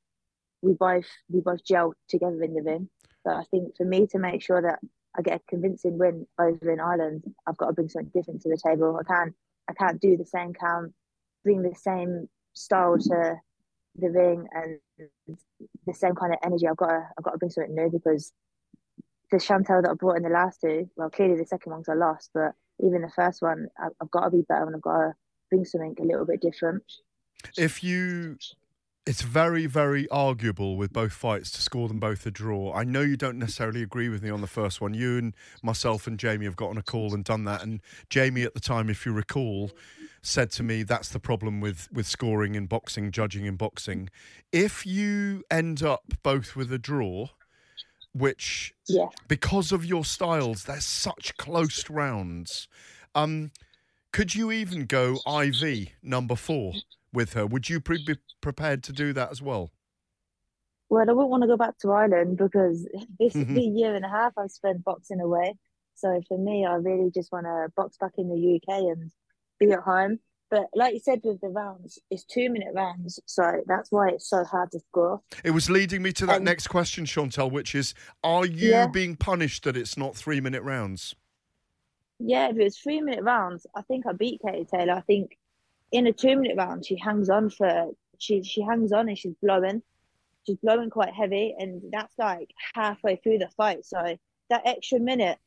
[0.61, 2.91] we both we both gel together in the ring.
[3.25, 4.81] But I think for me to make sure that
[5.17, 8.51] I get a convincing win over in Ireland, I've got to bring something different to
[8.51, 9.01] the table.
[9.01, 9.35] I can't
[9.71, 10.93] I can't do the same count,
[11.43, 13.41] bring the same style to
[13.97, 14.79] the ring and
[15.87, 16.67] the same kind of energy.
[16.67, 18.33] I've got to, I've got to bring something new because
[19.31, 21.95] the Chantelle that I brought in the last two, well, clearly the second ones I
[21.95, 22.53] lost, but
[22.85, 25.15] even the first one, I, I've got to be better and I've got to
[25.51, 26.83] bring something a little bit different.
[27.57, 28.37] If you,
[29.05, 32.73] it's very, very arguable with both fights to score them both a draw.
[32.73, 34.95] I know you don't necessarily agree with me on the first one.
[34.95, 37.63] You and myself and Jamie have gotten a call and done that.
[37.63, 39.73] And Jamie, at the time, if you recall,
[40.23, 44.09] said to me that's the problem with with scoring in boxing, judging in boxing.
[44.53, 47.27] If you end up both with a draw,
[48.15, 49.07] which yeah.
[49.27, 52.69] because of your styles, they're such close rounds.
[53.17, 53.51] Um,
[54.13, 56.75] could you even go IV number four
[57.13, 57.47] with her?
[57.47, 59.71] Would you pre- be prepared to do that as well?
[60.89, 62.87] Well, I wouldn't want to go back to Ireland because
[63.19, 65.55] this is the year and a half I've spent boxing away.
[65.95, 69.11] So for me, I really just want to box back in the UK and
[69.59, 70.19] be at home.
[70.51, 74.29] But like you said with the rounds, it's two minute rounds, so that's why it's
[74.29, 75.23] so hard to score.
[75.43, 78.87] It was leading me to that Um, next question, Chantelle, which is: Are you Yeah.
[78.87, 81.15] being punished that it's not three minute rounds?
[82.19, 84.93] Yeah, if it was three minute rounds, I think I beat Katie Taylor.
[84.93, 85.39] I think
[85.93, 89.35] in a two minute round, she hangs on for she she hangs on and she's
[89.43, 89.83] blowing,
[90.47, 93.85] she's blowing quite heavy, and that's like halfway through the fight.
[93.85, 94.17] So
[94.51, 95.39] that extra minute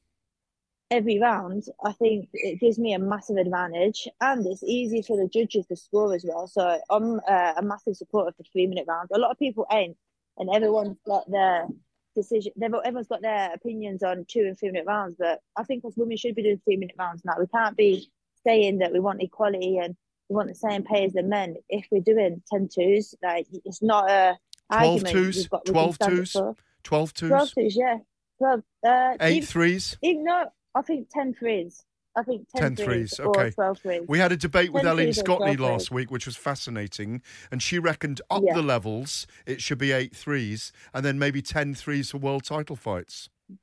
[0.92, 5.28] every round, I think it gives me a massive advantage, and it's easy for the
[5.28, 6.48] judges to score as well.
[6.48, 9.12] So I'm uh, a massive supporter of the three minute rounds.
[9.14, 9.98] A lot of people ain't,
[10.38, 11.68] and everyone's got their
[12.16, 12.54] decision.
[12.62, 16.18] Everyone's got their opinions on two and three minute rounds, but I think us women
[16.18, 17.34] should be doing three minute rounds now.
[17.40, 18.10] We can't be
[18.46, 19.96] saying that we want equality and
[20.30, 23.16] we want the same pay as the men if we're doing 10 twos.
[23.24, 24.38] Like it's not a
[24.72, 25.14] 12 argument.
[25.14, 26.36] twos, we've got, 12 twos,
[26.84, 27.98] 12 twos, 12 twos, yeah.
[28.40, 29.98] 12, uh, eight even, threes.
[30.02, 31.86] Even no, I think 10 threes.
[32.18, 33.52] I think 10, 10 threes, or okay.
[33.52, 34.02] 12 threes.
[34.08, 35.92] We had a debate with 10 Eileen threes or Scotney 12 last threes.
[35.92, 37.22] week, which was fascinating.
[37.52, 38.54] And she reckoned up Yeah.
[38.54, 42.78] the levels, it should be eight threes, and then maybe 10 threes for world title
[42.78, 43.30] fights.
[43.50, 43.58] You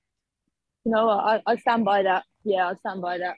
[0.92, 1.24] know what?
[1.24, 2.24] I, I stand by that.
[2.44, 3.36] Yeah, I stand by that.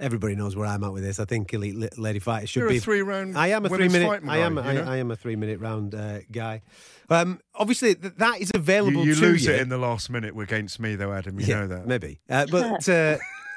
[0.00, 1.20] Everybody knows where I'm at with this.
[1.20, 4.22] I think elite lady fighter should You're be a three-round I am a three minute.
[4.26, 4.56] I am.
[4.56, 4.90] guy, I, you know?
[4.90, 6.62] I am a three minute round uh, guy.
[7.08, 9.04] Um, obviously, th- that is available.
[9.04, 9.52] You, you to lose you.
[9.52, 11.38] it in the last minute against me, though, Adam.
[11.38, 11.86] You yeah, know that.
[11.86, 12.88] maybe, uh, but.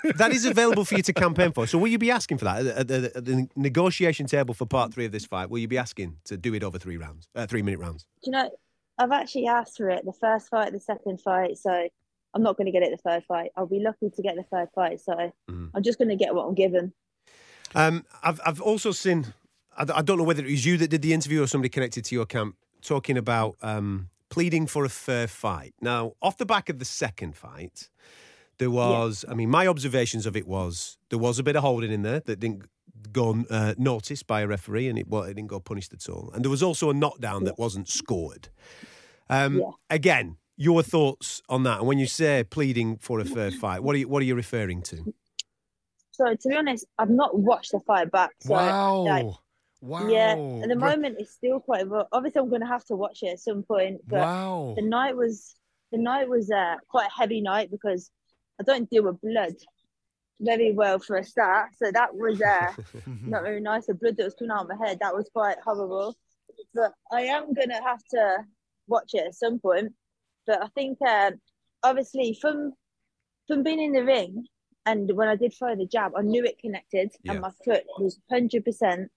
[0.03, 1.65] Uh, that is available for you to campaign for.
[1.65, 4.93] So, will you be asking for that at the, at the negotiation table for part
[4.93, 5.49] three of this fight?
[5.49, 8.05] Will you be asking to do it over three rounds, uh, three minute rounds?
[8.23, 8.49] Do you know,
[8.97, 11.57] I've actually asked for it the first fight, the second fight.
[11.57, 11.89] So
[12.33, 13.51] I'm not going to get it the third fight.
[13.55, 14.99] I'll be lucky to get the third fight.
[15.01, 15.71] So Mm.
[15.73, 16.93] I'm just going to get what I'm given.
[17.75, 19.33] Um, I've I've also seen.
[19.77, 22.05] I, I don't know whether it was you that did the interview or somebody connected
[22.05, 25.73] to your camp talking about um, pleading for a fair fight.
[25.81, 27.89] Now, off the back of the second fight,
[28.57, 29.25] there was.
[29.27, 32.21] I mean, my observations of it was there was a bit of holding in there
[32.21, 32.63] that didn't
[33.11, 36.31] go uh, noticed by a referee, and it, well, it didn't go punished at all.
[36.33, 38.49] And there was also a knockdown that wasn't scored.
[39.29, 41.79] Um, Again, your thoughts on that?
[41.79, 44.35] And when you say pleading for a fair fight, what are you what are you
[44.35, 45.13] referring to?
[46.11, 48.31] So to be honest, I've not watched the fight back.
[48.39, 49.03] So Wow.
[49.03, 49.25] like,
[49.81, 50.07] wow.
[50.07, 50.33] Yeah,
[50.63, 51.87] at the moment it's still quite.
[51.87, 52.05] raw.
[52.11, 54.01] Obviously, I'm going to have to watch it at some point.
[54.07, 54.73] But Wow.
[54.75, 55.55] the night was
[55.91, 58.09] the night was uh, quite a heavy night because
[58.59, 59.53] I don't deal with blood
[60.39, 61.69] very well for a start.
[61.77, 62.73] So that was uh,
[63.25, 63.85] not very nice.
[63.85, 66.15] The blood that was coming out of my head that was quite horrible.
[66.73, 68.39] But I am going to have to
[68.87, 69.93] watch it at some point.
[70.47, 71.33] But I think um,
[71.83, 72.73] obviously from
[73.47, 74.45] from being in the ring
[74.85, 77.33] and when I did throw the jab, I knew it connected Yeah.
[77.33, 79.11] and my foot was hundred percent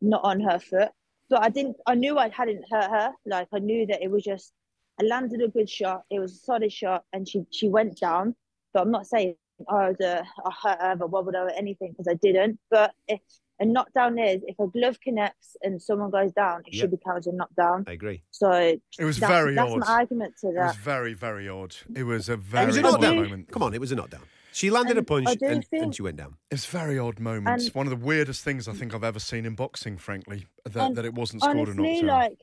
[0.00, 0.90] not on her foot.
[1.30, 1.76] But I didn't.
[1.86, 3.12] I knew I hadn't hurt her.
[3.24, 4.52] Like I knew that it was just.
[5.00, 6.02] I landed a good shot.
[6.10, 8.34] It was a solid shot, and she she went down.
[8.74, 9.36] But I'm not saying
[9.68, 12.58] oh, I was a, I hurt her, but wobbled her or anything because I didn't.
[12.70, 13.20] But if
[13.62, 16.80] a knockdown is if a glove connects and someone goes down, it Yep.
[16.80, 17.84] should be counted as a knockdown.
[17.86, 18.22] I agree.
[18.30, 19.78] So It was that's, very that's odd.
[19.80, 20.52] my argument to that.
[20.52, 20.82] It was that.
[20.84, 21.76] very, very odd.
[21.94, 23.16] It was a It very was a odd knockdown.
[23.16, 23.50] moment.
[23.52, 24.22] Come on, it was a knockdown.
[24.54, 26.36] She landed a punch I do and, and she went down.
[26.50, 27.66] It's very odd moments.
[27.66, 30.94] And- One of the weirdest things I think I've ever seen in boxing, frankly, that,
[30.94, 32.06] that it wasn't scored a honestly, knockdown.
[32.08, 32.38] like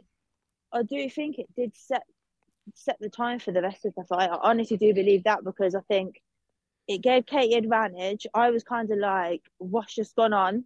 [0.71, 2.03] I do think it did set
[2.75, 4.29] set the time for the rest of the fight.
[4.29, 6.21] I honestly do believe that because I think
[6.87, 8.25] it gave Katie advantage.
[8.33, 10.65] I was kind of like, what's just gone on?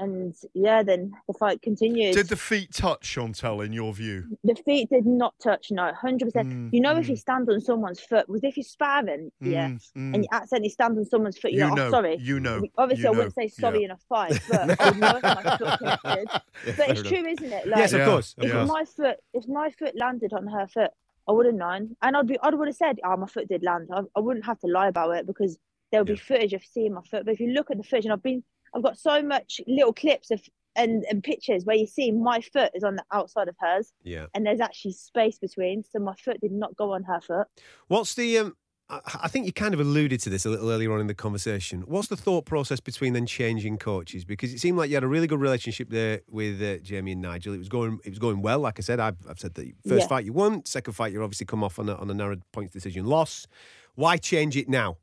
[0.00, 2.14] And yeah, then the fight continued.
[2.14, 4.38] Did the feet touch Chantelle in your view?
[4.44, 6.48] The feet did not touch, no, hundred percent.
[6.52, 9.74] Mm, You know, if you stand on someone's foot, was if you're sparring, yeah, Mm,
[9.96, 10.14] mm.
[10.14, 12.16] and you accidentally stand on someone's foot, you're You like, know, oh, sorry.
[12.20, 13.84] you know, Obviously, you I wouldn't know, say sorry yeah.
[13.86, 16.28] in a fight, but I would know if my foot connected.
[16.32, 16.38] Yeah,
[16.76, 17.12] but it's enough.
[17.12, 17.66] true, isn't it?
[17.66, 18.34] Like, Yes, of course.
[18.38, 18.64] If yeah.
[18.64, 20.90] my foot if my foot landed on her foot,
[21.28, 23.62] I would have known, and I'd be I would have said, "Oh, my foot did
[23.64, 25.58] land." I, I wouldn't have to lie about it because
[25.90, 27.24] there would be footage of seeing my foot.
[27.24, 28.44] But if you look at the footage, and I've been
[28.74, 30.40] I've got so much little clips of
[30.76, 34.26] and, and pictures where you see my foot is on the outside of hers, Yeah.
[34.34, 37.48] and there's actually space between, so my foot did not go on her foot.
[37.88, 38.38] What's the?
[38.38, 38.56] Um,
[38.90, 41.82] I think you kind of alluded to this a little earlier on in the conversation.
[41.82, 44.24] What's the thought process between then changing coaches?
[44.24, 47.20] Because it seemed like you had a really good relationship there with uh, Jamie and
[47.20, 47.52] Nigel.
[47.52, 48.60] It was going, it was going well.
[48.60, 50.06] Like I said, I've, I've said that first Yeah.
[50.06, 52.72] fight you won, second fight you obviously come off on a, on a narrow points
[52.72, 53.46] decision loss.
[53.94, 54.96] Why change it now?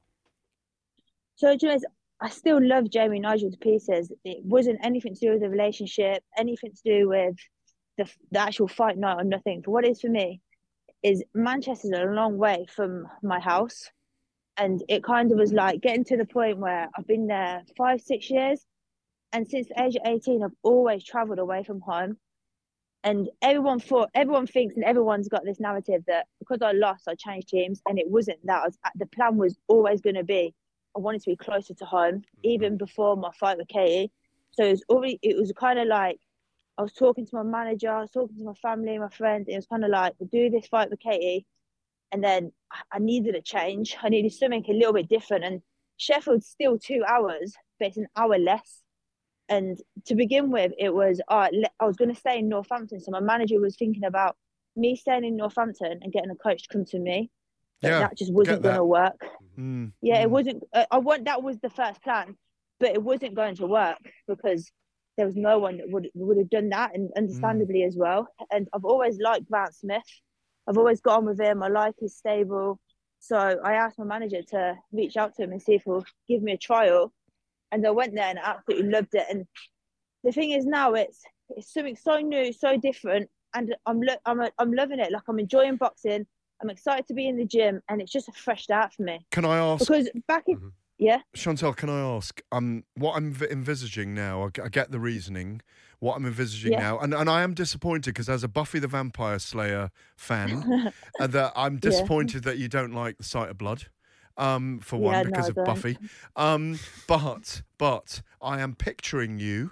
[1.35, 1.77] So you know,
[2.21, 4.11] I still love Jamie Nigel to pieces.
[4.23, 7.35] It wasn't anything to do with the relationship, anything to do with
[7.97, 9.63] the the actual fight night or nothing.
[9.63, 10.41] For what it is for me,
[11.03, 13.89] is Manchester's a long way from my house,
[14.57, 18.01] and it kind of was like getting to the point where I've been there five
[18.01, 18.65] six years,
[19.33, 22.17] and since the age of eighteen, I've always travelled away from home.
[23.03, 27.13] And everyone thought, everyone thinks, and everyone's got this narrative that because I lost, I
[27.13, 28.63] changed teams, and it wasn't that.
[28.63, 30.55] Was, the plan was always going to be
[30.95, 34.11] I wanted to be closer to home, even before my fight with Katie.
[34.51, 36.19] So it was already, it was kind of like
[36.77, 39.47] I was talking to my manager, I was talking to my family, my friends.
[39.47, 41.45] It was kind of like, we'll do this fight with Katie.
[42.11, 43.97] And then I- I needed a change.
[44.01, 45.43] I needed something a little bit different.
[45.43, 45.61] And
[45.97, 48.81] Sheffield's still two hours, but it's an hour less.
[49.47, 52.99] And to begin with, it was, uh, I was going to stay in Northampton.
[52.99, 54.37] So my manager was thinking about
[54.75, 57.31] me staying in Northampton and getting a coach to come to me.
[57.81, 59.19] But Yeah, that just wasn't going to work.
[59.57, 59.91] Mm.
[60.01, 60.63] Yeah, it wasn't.
[60.73, 62.37] Uh, I want that was the first plan,
[62.79, 63.97] but it wasn't going to work
[64.27, 64.71] because
[65.17, 68.27] there was no one that would would have done that, and understandably as well.
[68.51, 70.03] And I've always liked Grant Smith.
[70.67, 71.63] I've always got on with him.
[71.63, 72.79] I like his stable.
[73.19, 76.41] So I asked my manager to reach out to him and see if he'll give
[76.43, 77.13] me a trial.
[77.71, 79.25] And I went there and I absolutely loved it.
[79.29, 79.47] And
[80.23, 84.41] the thing is now it's it's something so new, so different, and I'm lo- I'm
[84.57, 85.11] I'm loving it.
[85.11, 86.25] Like I'm enjoying boxing.
[86.61, 89.25] I'm excited to be in the gym, and it's just a fresh start for me.
[89.31, 89.79] Can I ask?
[89.87, 92.41] Because back in yeah, Chantelle, can I ask?
[92.53, 95.61] Um, what I'm v- envisaging now, I, get the reasoning.
[95.99, 96.79] What I'm envisaging Yeah.
[96.79, 101.27] now, and, and I am disappointed because as a Buffy the Vampire Slayer fan, uh,
[101.27, 103.87] that I'm disappointed that you don't like the sight of blood.
[104.37, 105.65] Um, for one, Yeah, because I of.
[105.65, 105.97] Buffy.
[106.35, 109.71] Um, but but I am picturing you.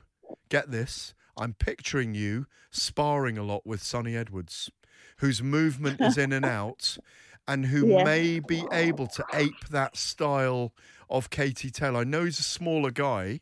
[0.50, 1.14] Get this.
[1.38, 4.70] I'm picturing you sparring a lot with Sonny Edwards,
[5.24, 6.98] whose movement is in and out,
[7.48, 8.04] and who Yeah.
[8.04, 10.74] may be able to ape that style
[11.10, 12.02] of Katie Taylor.
[12.02, 13.40] I know he's a smaller guy,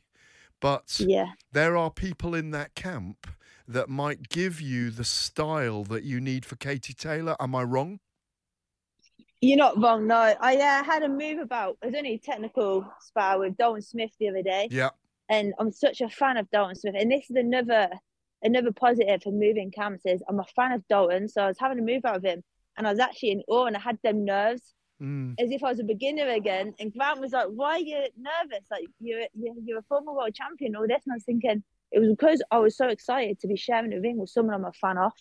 [0.60, 1.32] but Yeah.
[1.52, 3.26] there are people in that camp
[3.68, 7.36] that might give you the style that you need for Katie Taylor.
[7.40, 8.00] Am I wrong?
[9.44, 10.06] you're not wrong.
[10.06, 11.76] No, I uh, had a move about.
[11.82, 14.68] It was only a technical spar with Dalton Smith the other day.
[14.70, 14.90] Yeah.
[15.30, 16.94] and I'm such a fan of Dalton Smith.
[16.96, 17.90] And this is another
[18.44, 21.80] another positive for moving camps is I'm a fan of Dalton, so I was having
[21.80, 22.44] a move out of him,
[22.78, 25.34] and I was actually in awe, and I had them nerves Mm.
[25.40, 26.76] as if I was a beginner again.
[26.80, 28.68] And Grant was like, "Why are you nervous?
[28.70, 32.00] Like you're you're, you're a former world champion, all this." And I was thinking it
[32.00, 34.72] was because I was so excited to be sharing a ring with someone I'm a
[34.74, 35.12] fan of.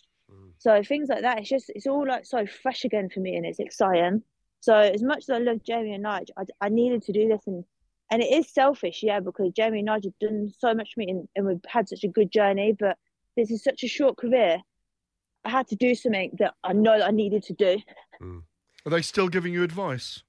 [0.59, 3.47] So things like that, it's just it's all like so fresh again for me, and
[3.47, 4.23] it's exciting.
[4.61, 7.41] So as much as I love Jamie and Nigel, I, I needed to do this,
[7.47, 7.65] and
[8.11, 11.09] and it is selfish, yeah, because Jamie and Nigel have done so much for me,
[11.09, 12.77] and, and we've had such a good journey.
[12.79, 12.99] But
[13.41, 14.59] this is such a short career.
[15.45, 17.79] I had to do something that I know that I needed to do.
[18.87, 20.23] Are they still giving you advice?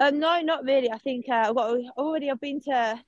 [0.00, 0.90] Um, no, not really.
[0.90, 3.00] I think uh, well, already I've been to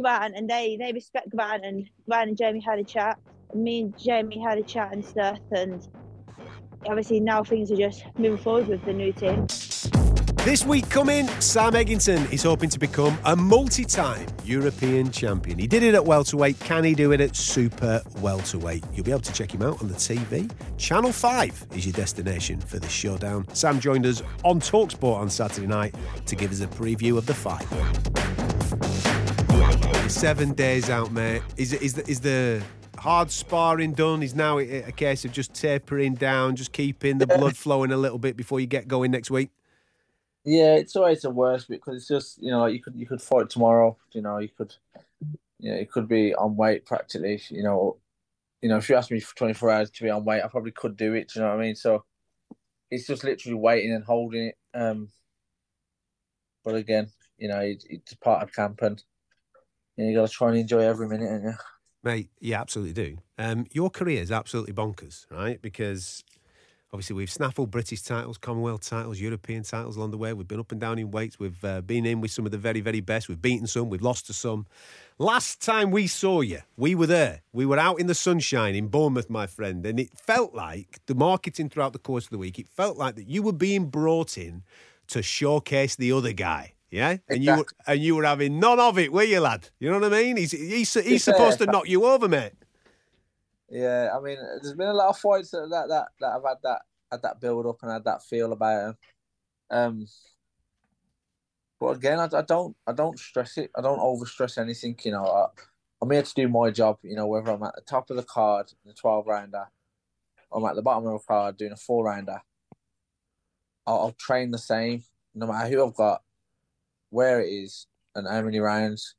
[0.00, 3.18] Grant and they they respect Grant and Grant and Jamie had a chat.
[3.50, 5.86] And me and Jamie had a chat and stuff, and
[6.86, 9.46] obviously now things are just moving forward with the new team.
[10.46, 15.58] This week coming, Sam Eggington is hoping to become a multi-time European champion.
[15.58, 16.60] He did it at welterweight.
[16.60, 18.84] Can he do it at super welterweight?
[18.94, 20.48] You'll be able to check him out on the TV.
[20.78, 23.44] Channel 5 is your destination for this showdown.
[23.54, 27.34] Sam joined us on TalkSport on Saturday night to give us a preview of the
[27.34, 27.66] fight.
[30.00, 31.42] You're seven days out, mate.
[31.56, 32.62] Is, is, the, is the
[32.98, 34.22] hard sparring done?
[34.22, 38.18] Is now a case of just tapering down, just keeping the blood flowing a little
[38.18, 39.50] bit before you get going next week?
[40.46, 43.20] Yeah, it's always the worst because it's just you know like you could you could
[43.20, 43.96] fight tomorrow.
[44.12, 44.74] You know you could,
[45.58, 47.42] you know it could be on weight practically.
[47.50, 47.96] You know,
[48.62, 50.48] you know if you asked me for twenty four hours to be on weight, I
[50.48, 51.34] probably could do it.
[51.34, 51.74] You know what I mean?
[51.74, 52.04] So
[52.92, 54.58] it's just literally waiting and holding it.
[54.72, 55.08] Um,
[56.64, 59.02] but again, you know it, it's part of camp and
[59.96, 61.54] you, got to try and enjoy every minute, you?
[62.04, 63.18] Mate, you absolutely do.
[63.36, 65.60] Um, your career is absolutely bonkers, right?
[65.60, 66.22] Because
[66.92, 70.32] obviously we've snaffled British titles, Commonwealth titles, European titles along the way.
[70.32, 71.38] We've been up and down in weights.
[71.38, 73.28] We've uh, been in with some of the very, very best.
[73.28, 73.90] We've beaten some.
[73.90, 74.66] We've lost to some.
[75.18, 77.42] Last time we saw you, we were there.
[77.52, 81.14] We were out in the sunshine in Bournemouth, my friend, and it felt like the
[81.14, 82.58] marketing throughout the course of the week.
[82.58, 84.62] It felt like that you were being brought in
[85.08, 86.74] to showcase the other guy.
[86.90, 89.70] Yeah, and you were, and you were having none of it, were you, lad?
[89.80, 90.36] You know what I mean?
[90.36, 92.52] He's he's, he's fair, supposed to knock you over, mate.
[93.68, 96.58] Yeah, I mean, there's been a lot of fights that that that, that have had
[96.62, 98.96] that had that build up and had that feel about him.
[99.70, 100.06] Um,
[101.80, 103.70] but again, I, I don't I don't stress it.
[103.76, 104.96] I don't over stress anything.
[105.02, 105.46] You know, I,
[106.00, 106.98] I'm here to do my job.
[107.02, 109.66] You know, whether I'm at the top of the card the 12 rounder,
[110.50, 112.40] or I'm at the bottom of the card doing a four rounder.
[113.86, 115.02] I'll, I'll train the same,
[115.34, 116.22] no matter who I've got,
[117.10, 119.16] where it is, and how many rounds.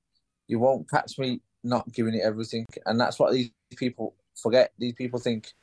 [0.48, 4.72] You won't catch me not giving it everything, and that's what these people forget.
[4.78, 5.54] These people think,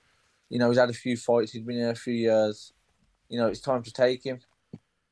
[0.49, 2.73] you know, he's had a few fights, he's been here a few years.
[3.29, 4.41] You know, it's time to take him.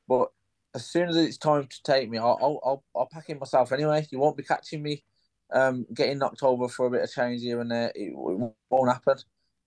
[0.07, 0.29] But
[0.75, 4.07] as soon as it's time to take me, I'll I'll I'll, pack in myself anyway.
[4.11, 5.03] You won't be catching me,
[5.51, 7.91] um, getting knocked over for a bit of change here and there.
[7.95, 9.17] It, it won't happen.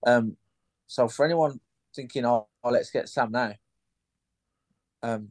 [0.07, 0.37] Um,
[0.87, 1.61] so for anyone
[1.95, 3.55] thinking, oh, oh, let's get Sam now,
[5.03, 5.31] um,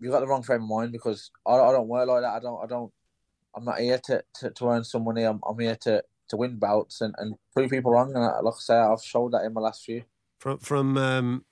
[0.00, 2.34] you've got the wrong frame of mind because I, I don't work like that.
[2.34, 2.92] I don't I don't.
[3.54, 5.24] I'm not here to, to, to earn some money.
[5.24, 8.14] I'm, I'm here to, to win bouts and, and prove people wrong.
[8.14, 10.04] And I- like I say, I've showed that in my last few.
[10.38, 11.44] From from um,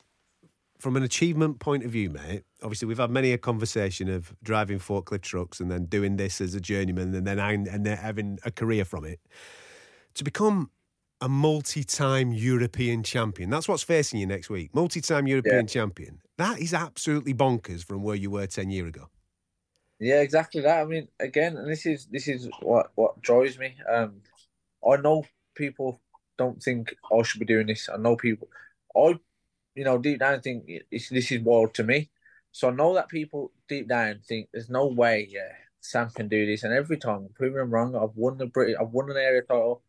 [0.79, 2.45] from an achievement point of view, mate.
[2.63, 6.55] Obviously, we've had many a conversation of driving forklift trucks and then doing this as
[6.55, 9.21] a journeyman, and then and then having a career from it.
[10.15, 10.71] To become
[11.21, 14.75] a multi-time European champion, that's what's facing you next week.
[14.75, 16.21] Multi-time European champion.
[16.37, 19.09] That is absolutely bonkers from where you were ten years ago.
[19.99, 20.81] Yeah, exactly that.
[20.81, 23.75] I mean, again, and this is this is what what drives me.
[23.91, 24.21] Um,
[24.87, 25.25] I know
[25.55, 26.01] people
[26.39, 27.89] don't think I should be doing this.
[27.93, 28.49] I know people,
[28.97, 29.19] I,
[29.75, 32.11] you know, deep down think it's, this is wild to me.
[32.53, 36.47] So I know that people deep down think there's no way, yeah, Sam can do
[36.47, 36.63] this.
[36.63, 37.95] And every time I'm proving them wrong.
[37.95, 39.83] I've won the British, I've won an area title,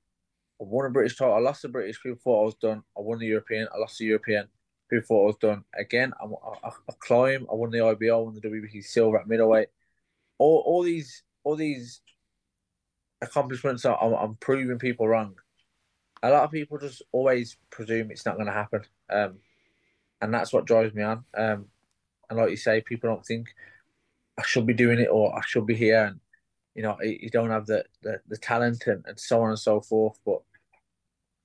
[0.62, 1.36] I've won a British title.
[1.36, 2.02] I lost the British.
[2.02, 2.84] People thought I was done.
[2.98, 3.68] I won the European.
[3.74, 4.48] I lost the European.
[4.90, 5.64] People thought I was done.
[5.78, 6.34] Again, I'm,
[6.64, 7.46] I, I climb.
[7.52, 9.70] I won the IBO, I won the WBC silver at middleweight
[10.38, 12.02] all all these all these
[13.22, 15.36] accomplishments are I'm, I'm proving people wrong.
[16.24, 19.36] A lot of people just always presume it's not going to happen, um,
[20.22, 21.24] and that's what drives me on.
[21.36, 21.66] Um,
[22.30, 23.50] and like you say, people don't think
[24.38, 26.20] I should be doing it or I should be here, and
[26.76, 29.82] you know you don't have the the, the talent and, and so on and so
[29.82, 30.20] forth.
[30.26, 30.42] But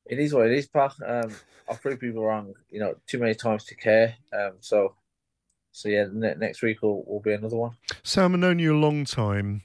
[0.07, 0.95] it is what it is, Pat.
[1.07, 1.35] Um,
[1.69, 4.17] I've proved people wrong, you know, too many times to care.
[4.33, 4.95] Um, so
[5.73, 7.73] so yeah, ne- next week will, will be another one.
[8.03, 9.63] Sam, I've known you a long time.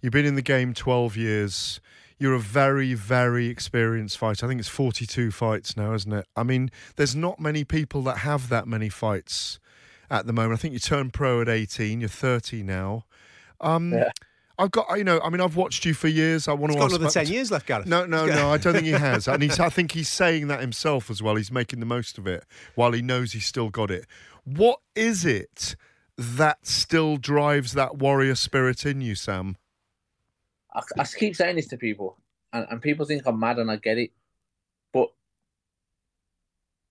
[0.00, 1.80] You've been in the game 12 years.
[2.18, 4.44] You're a very, very experienced fighter.
[4.44, 6.26] I think it's 42 fights now, isn't it?
[6.36, 9.58] I mean, there's not many people that have that many fights
[10.10, 10.54] at the moment.
[10.54, 12.00] I think you turned pro at 18.
[12.00, 13.04] You're 30 now.
[13.60, 14.10] Um, Yeah.
[14.58, 16.46] I've got, you know, I mean, I've watched you for years.
[16.46, 17.86] I want He's to got ask another 10 years left, Gareth.
[17.86, 18.50] No, no, no.
[18.50, 19.58] I don't think he has, and he's.
[19.60, 21.36] I think he's saying that himself as well.
[21.36, 22.44] He's making the most of it
[22.74, 24.04] while he knows he's still got it.
[24.44, 25.76] What is it
[26.18, 29.56] that still drives that warrior spirit in you, Sam?
[30.74, 32.18] I, I keep saying this to people,
[32.52, 34.10] and, and people think I'm mad, and I get it.
[34.92, 35.08] But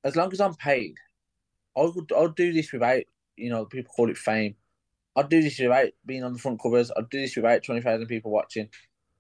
[0.04, 0.96] as long as I'm paid,
[1.78, 3.04] I would I'll do this without
[3.36, 4.56] you know people call it fame.
[5.16, 6.92] I'd do this without being on the front covers.
[6.96, 8.70] I'd do this without twenty thousand people watching.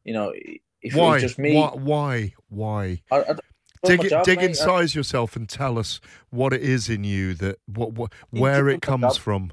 [0.03, 0.33] You know,
[0.81, 1.13] if it why?
[1.13, 1.69] was just me, Why?
[1.69, 2.33] Why?
[2.49, 3.01] Why?
[3.11, 3.35] I, I,
[3.83, 5.99] dig it, job, dig inside yourself and tell us
[6.29, 9.51] what it is in you that what, what where it comes from.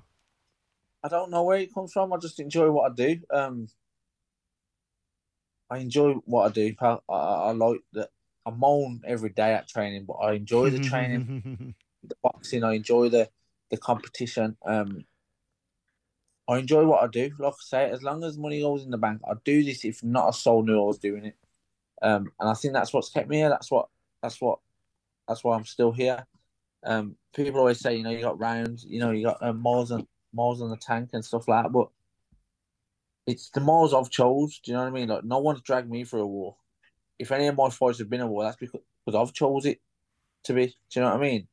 [1.03, 2.13] I don't know where it comes from.
[2.13, 3.21] I just enjoy what I do.
[3.31, 3.69] Um,
[5.71, 7.03] I enjoy what I do, pal.
[7.09, 8.11] I, I, I like that.
[8.45, 11.43] I moan every day at training, but I enjoy the training,
[12.05, 12.63] the boxing.
[12.63, 13.29] I enjoy the
[13.71, 14.57] the competition.
[14.65, 15.05] Um,
[16.49, 17.31] I enjoy what I do.
[17.39, 20.05] Like I say, as long as money goes in the bank, I'd do this if
[20.05, 21.37] not a soul knew I was doing it.
[22.03, 23.49] Um, and I think that's what's kept me here.
[23.49, 23.89] That's what.
[24.23, 24.61] That's what.
[25.27, 26.25] That's why I'm still here.
[26.85, 29.91] Um, people always say, you know, you got rounds, you know, you got um, miles
[29.91, 31.73] and miles on the tank and stuff like that.
[31.73, 31.89] But
[33.27, 34.61] it's the miles I've chose.
[34.61, 35.09] Do you know what I mean?
[35.09, 36.57] Like no one's dragged me through a war.
[37.19, 39.81] If any of my fights have been a war, that's because because I've chose it
[40.45, 40.67] to be.
[40.67, 41.49] Do you know what I mean?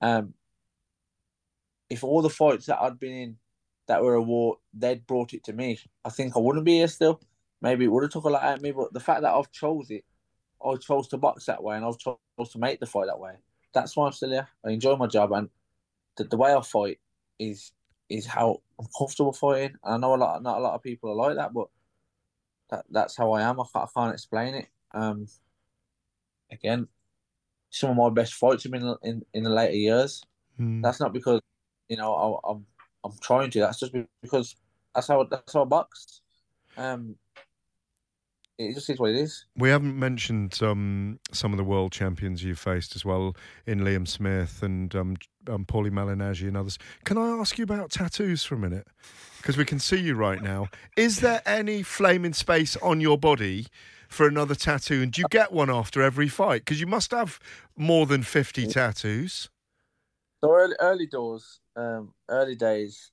[0.00, 0.34] Um,
[1.88, 3.36] if all the fights that I'd been in
[3.86, 6.88] that were a war, they'd brought it to me, I think I wouldn't be here
[6.88, 7.20] still.
[7.62, 9.50] Maybe it would have took a lot out of me, but the fact that I've
[9.52, 10.04] chose it,
[10.64, 12.18] I chose to box that way, and I've chose
[12.50, 13.34] to make the fight that way.
[13.72, 14.48] That's why I'm still here.
[14.64, 15.48] I enjoy my job, and
[16.16, 16.98] the, the way I fight
[17.38, 17.72] is
[18.08, 19.76] is how I'm comfortable fighting.
[19.82, 21.68] I know a lot, not a lot of people are like that, but
[22.70, 23.60] that that's how I am.
[23.60, 24.68] I can't, I can't explain it.
[24.92, 25.26] Um,
[26.50, 26.88] again,
[27.70, 30.22] some of my best fights have been in in the later years.
[30.56, 30.80] Hmm.
[30.82, 31.40] That's not because
[31.88, 32.66] you know I, I'm
[33.04, 33.60] I'm trying to.
[33.60, 34.56] That's just because
[34.94, 36.20] that's how that's how I box.
[36.76, 37.16] Um,
[38.58, 39.44] it just is what it is.
[39.56, 43.36] We haven't mentioned um, some of the world champions you've faced as well
[43.66, 45.16] in Liam Smith and um,
[45.48, 46.78] um, Paulie Malignaggi and others.
[47.04, 48.86] Can I ask you about tattoos for a minute?
[49.38, 50.68] Because we can see you right now.
[50.96, 53.66] Is there any flaming space on your body
[54.08, 55.02] for another tattoo?
[55.02, 56.64] And do you get one after every fight?
[56.64, 57.38] Because you must have
[57.76, 59.48] more than 50 tattoos.
[60.42, 63.12] So early, early doors, um, early days,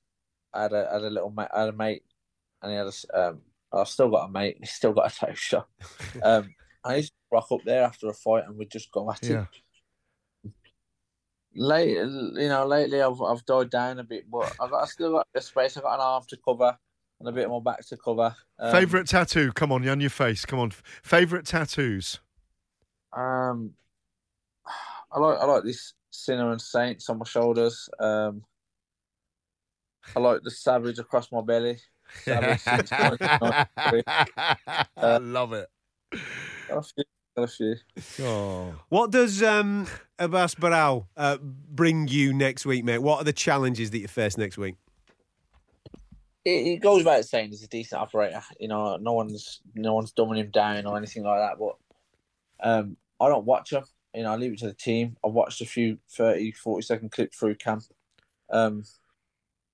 [0.52, 2.02] I had a, had a little mate, I had a mate,
[2.62, 3.40] and he had a, um,
[3.72, 4.56] I've still got a mate.
[4.60, 5.68] He's still got a tattoo shop.
[6.22, 6.54] Um,
[6.84, 9.46] I used to rock up there after a fight, and we'd just go at Yeah.
[11.54, 11.60] It.
[11.60, 15.12] Late, you know, lately I've I've died down a bit, but I got I still
[15.12, 15.76] got a space.
[15.76, 16.76] I got an arm to cover
[17.20, 18.34] and a bit more back to cover.
[18.58, 19.52] Um, Favorite tattoo?
[19.52, 20.44] Come on, on your face.
[20.44, 20.72] Come on.
[21.02, 22.20] Favorite tattoos?
[23.12, 23.72] Um,
[25.12, 27.88] I like I like this sinner and saints on my shoulders.
[27.98, 28.42] Um,
[30.14, 31.78] I like the savage across my belly.
[32.24, 34.02] Savage since 1993.
[34.96, 35.68] I love it.
[36.68, 37.04] Got a few.
[37.36, 37.76] Got a few.
[38.24, 38.74] Oh.
[38.88, 39.86] What does um,
[40.18, 42.98] Abass Baraou uh, bring you next week, mate?
[42.98, 44.76] What are the challenges that you face next week?
[46.44, 48.42] It, it goes without saying he's a decent operator.
[48.60, 51.58] You know, no one's no one's dumbing him down or anything like that.
[51.58, 51.76] But
[52.62, 53.84] um, I don't watch him.
[54.14, 55.16] You know, I leave it to the team.
[55.24, 57.82] I've watched a few 30, 40 second clips through camp.
[58.50, 58.84] Um,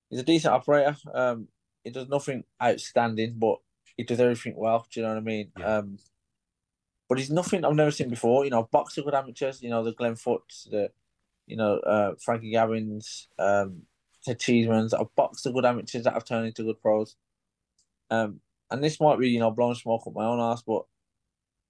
[0.09, 0.97] he's a decent operator.
[1.13, 1.49] Um,
[1.85, 3.59] he does nothing outstanding, but
[3.97, 4.87] he does everything well.
[4.91, 5.53] Do you know what I mean?
[5.63, 5.99] Um,
[7.11, 8.45] but he's nothing I've never seen before.
[8.45, 9.61] You know, boxed with amateurs.
[9.61, 10.93] You know, the Glenn Foots, the
[11.49, 13.83] you know uh, Frankie Gavins, um,
[14.25, 14.95] Ted Cheesemans.
[14.99, 17.17] I've boxed the good amateurs that have turned into good pros.
[18.11, 18.41] Um,
[18.71, 20.85] and this might be you know blowing smoke up my own ass, but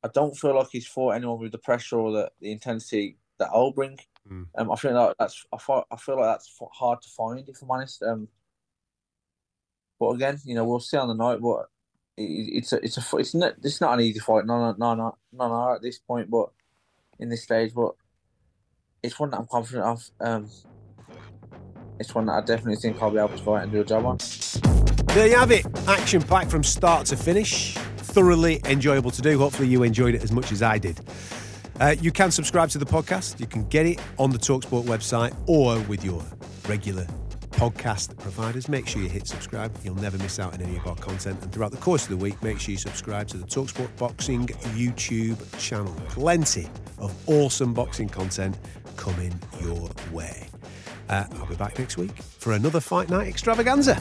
[0.05, 3.49] I don't feel like he's fought anyone with the pressure or the, the intensity that
[3.51, 3.99] I'll bring.
[4.57, 7.63] Um, I feel like that's I feel, I feel like that's hard to find if
[7.63, 8.03] I'm honest.
[8.03, 8.29] Um,
[9.99, 11.41] but again, you know, we'll see on the night.
[11.41, 11.71] But
[12.21, 14.47] it's a it's a it's not it's not an easy fight.
[14.47, 14.95] No, no, no,
[15.33, 15.75] no, no.
[15.75, 16.51] At this point, but
[17.19, 17.95] in this stage, but
[19.03, 20.11] it's one that I'm confident of.
[20.21, 20.49] Um,
[21.99, 24.07] it's one that I definitely think I'll be able to fight and do a job
[24.07, 24.19] on.
[25.15, 25.67] There you have it.
[25.89, 27.75] Action packed from start to finish.
[27.75, 29.39] Thoroughly enjoyable to do.
[29.39, 31.01] Hopefully, you enjoyed it as much as I did.
[31.81, 33.41] Uh, you can subscribe to the podcast.
[33.41, 36.23] You can get it on the Talksport website or with your
[36.69, 37.07] regular
[37.61, 38.71] podcast providers.
[38.71, 39.77] Make sure you hit subscribe.
[39.85, 41.43] You'll never miss out on any of our content.
[41.43, 44.47] And throughout the course of the week, make sure you subscribe to the Talksport Boxing
[44.47, 45.95] YouTube channel.
[46.09, 48.57] Plenty of awesome boxing content
[48.97, 50.49] coming your way.
[51.11, 54.01] Uh, I'll be back next week for another Fight Night extravaganza.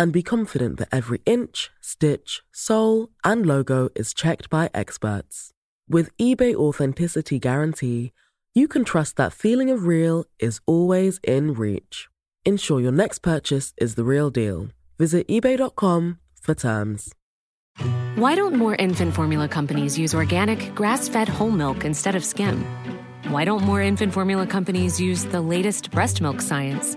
[0.00, 5.50] and be confident that every inch, stitch, sole, and logo is checked by experts.
[5.90, 8.12] With eBay Authenticity Guarantee,
[8.54, 12.08] you can trust that feeling of real is always in reach.
[12.46, 14.68] Ensure your next purchase is the real deal.
[14.98, 17.12] Visit eBay.com for terms.
[18.14, 22.64] Why don't more infant formula companies use organic, grass fed whole milk instead of skim?
[23.28, 26.96] Why don't more infant formula companies use the latest breast milk science?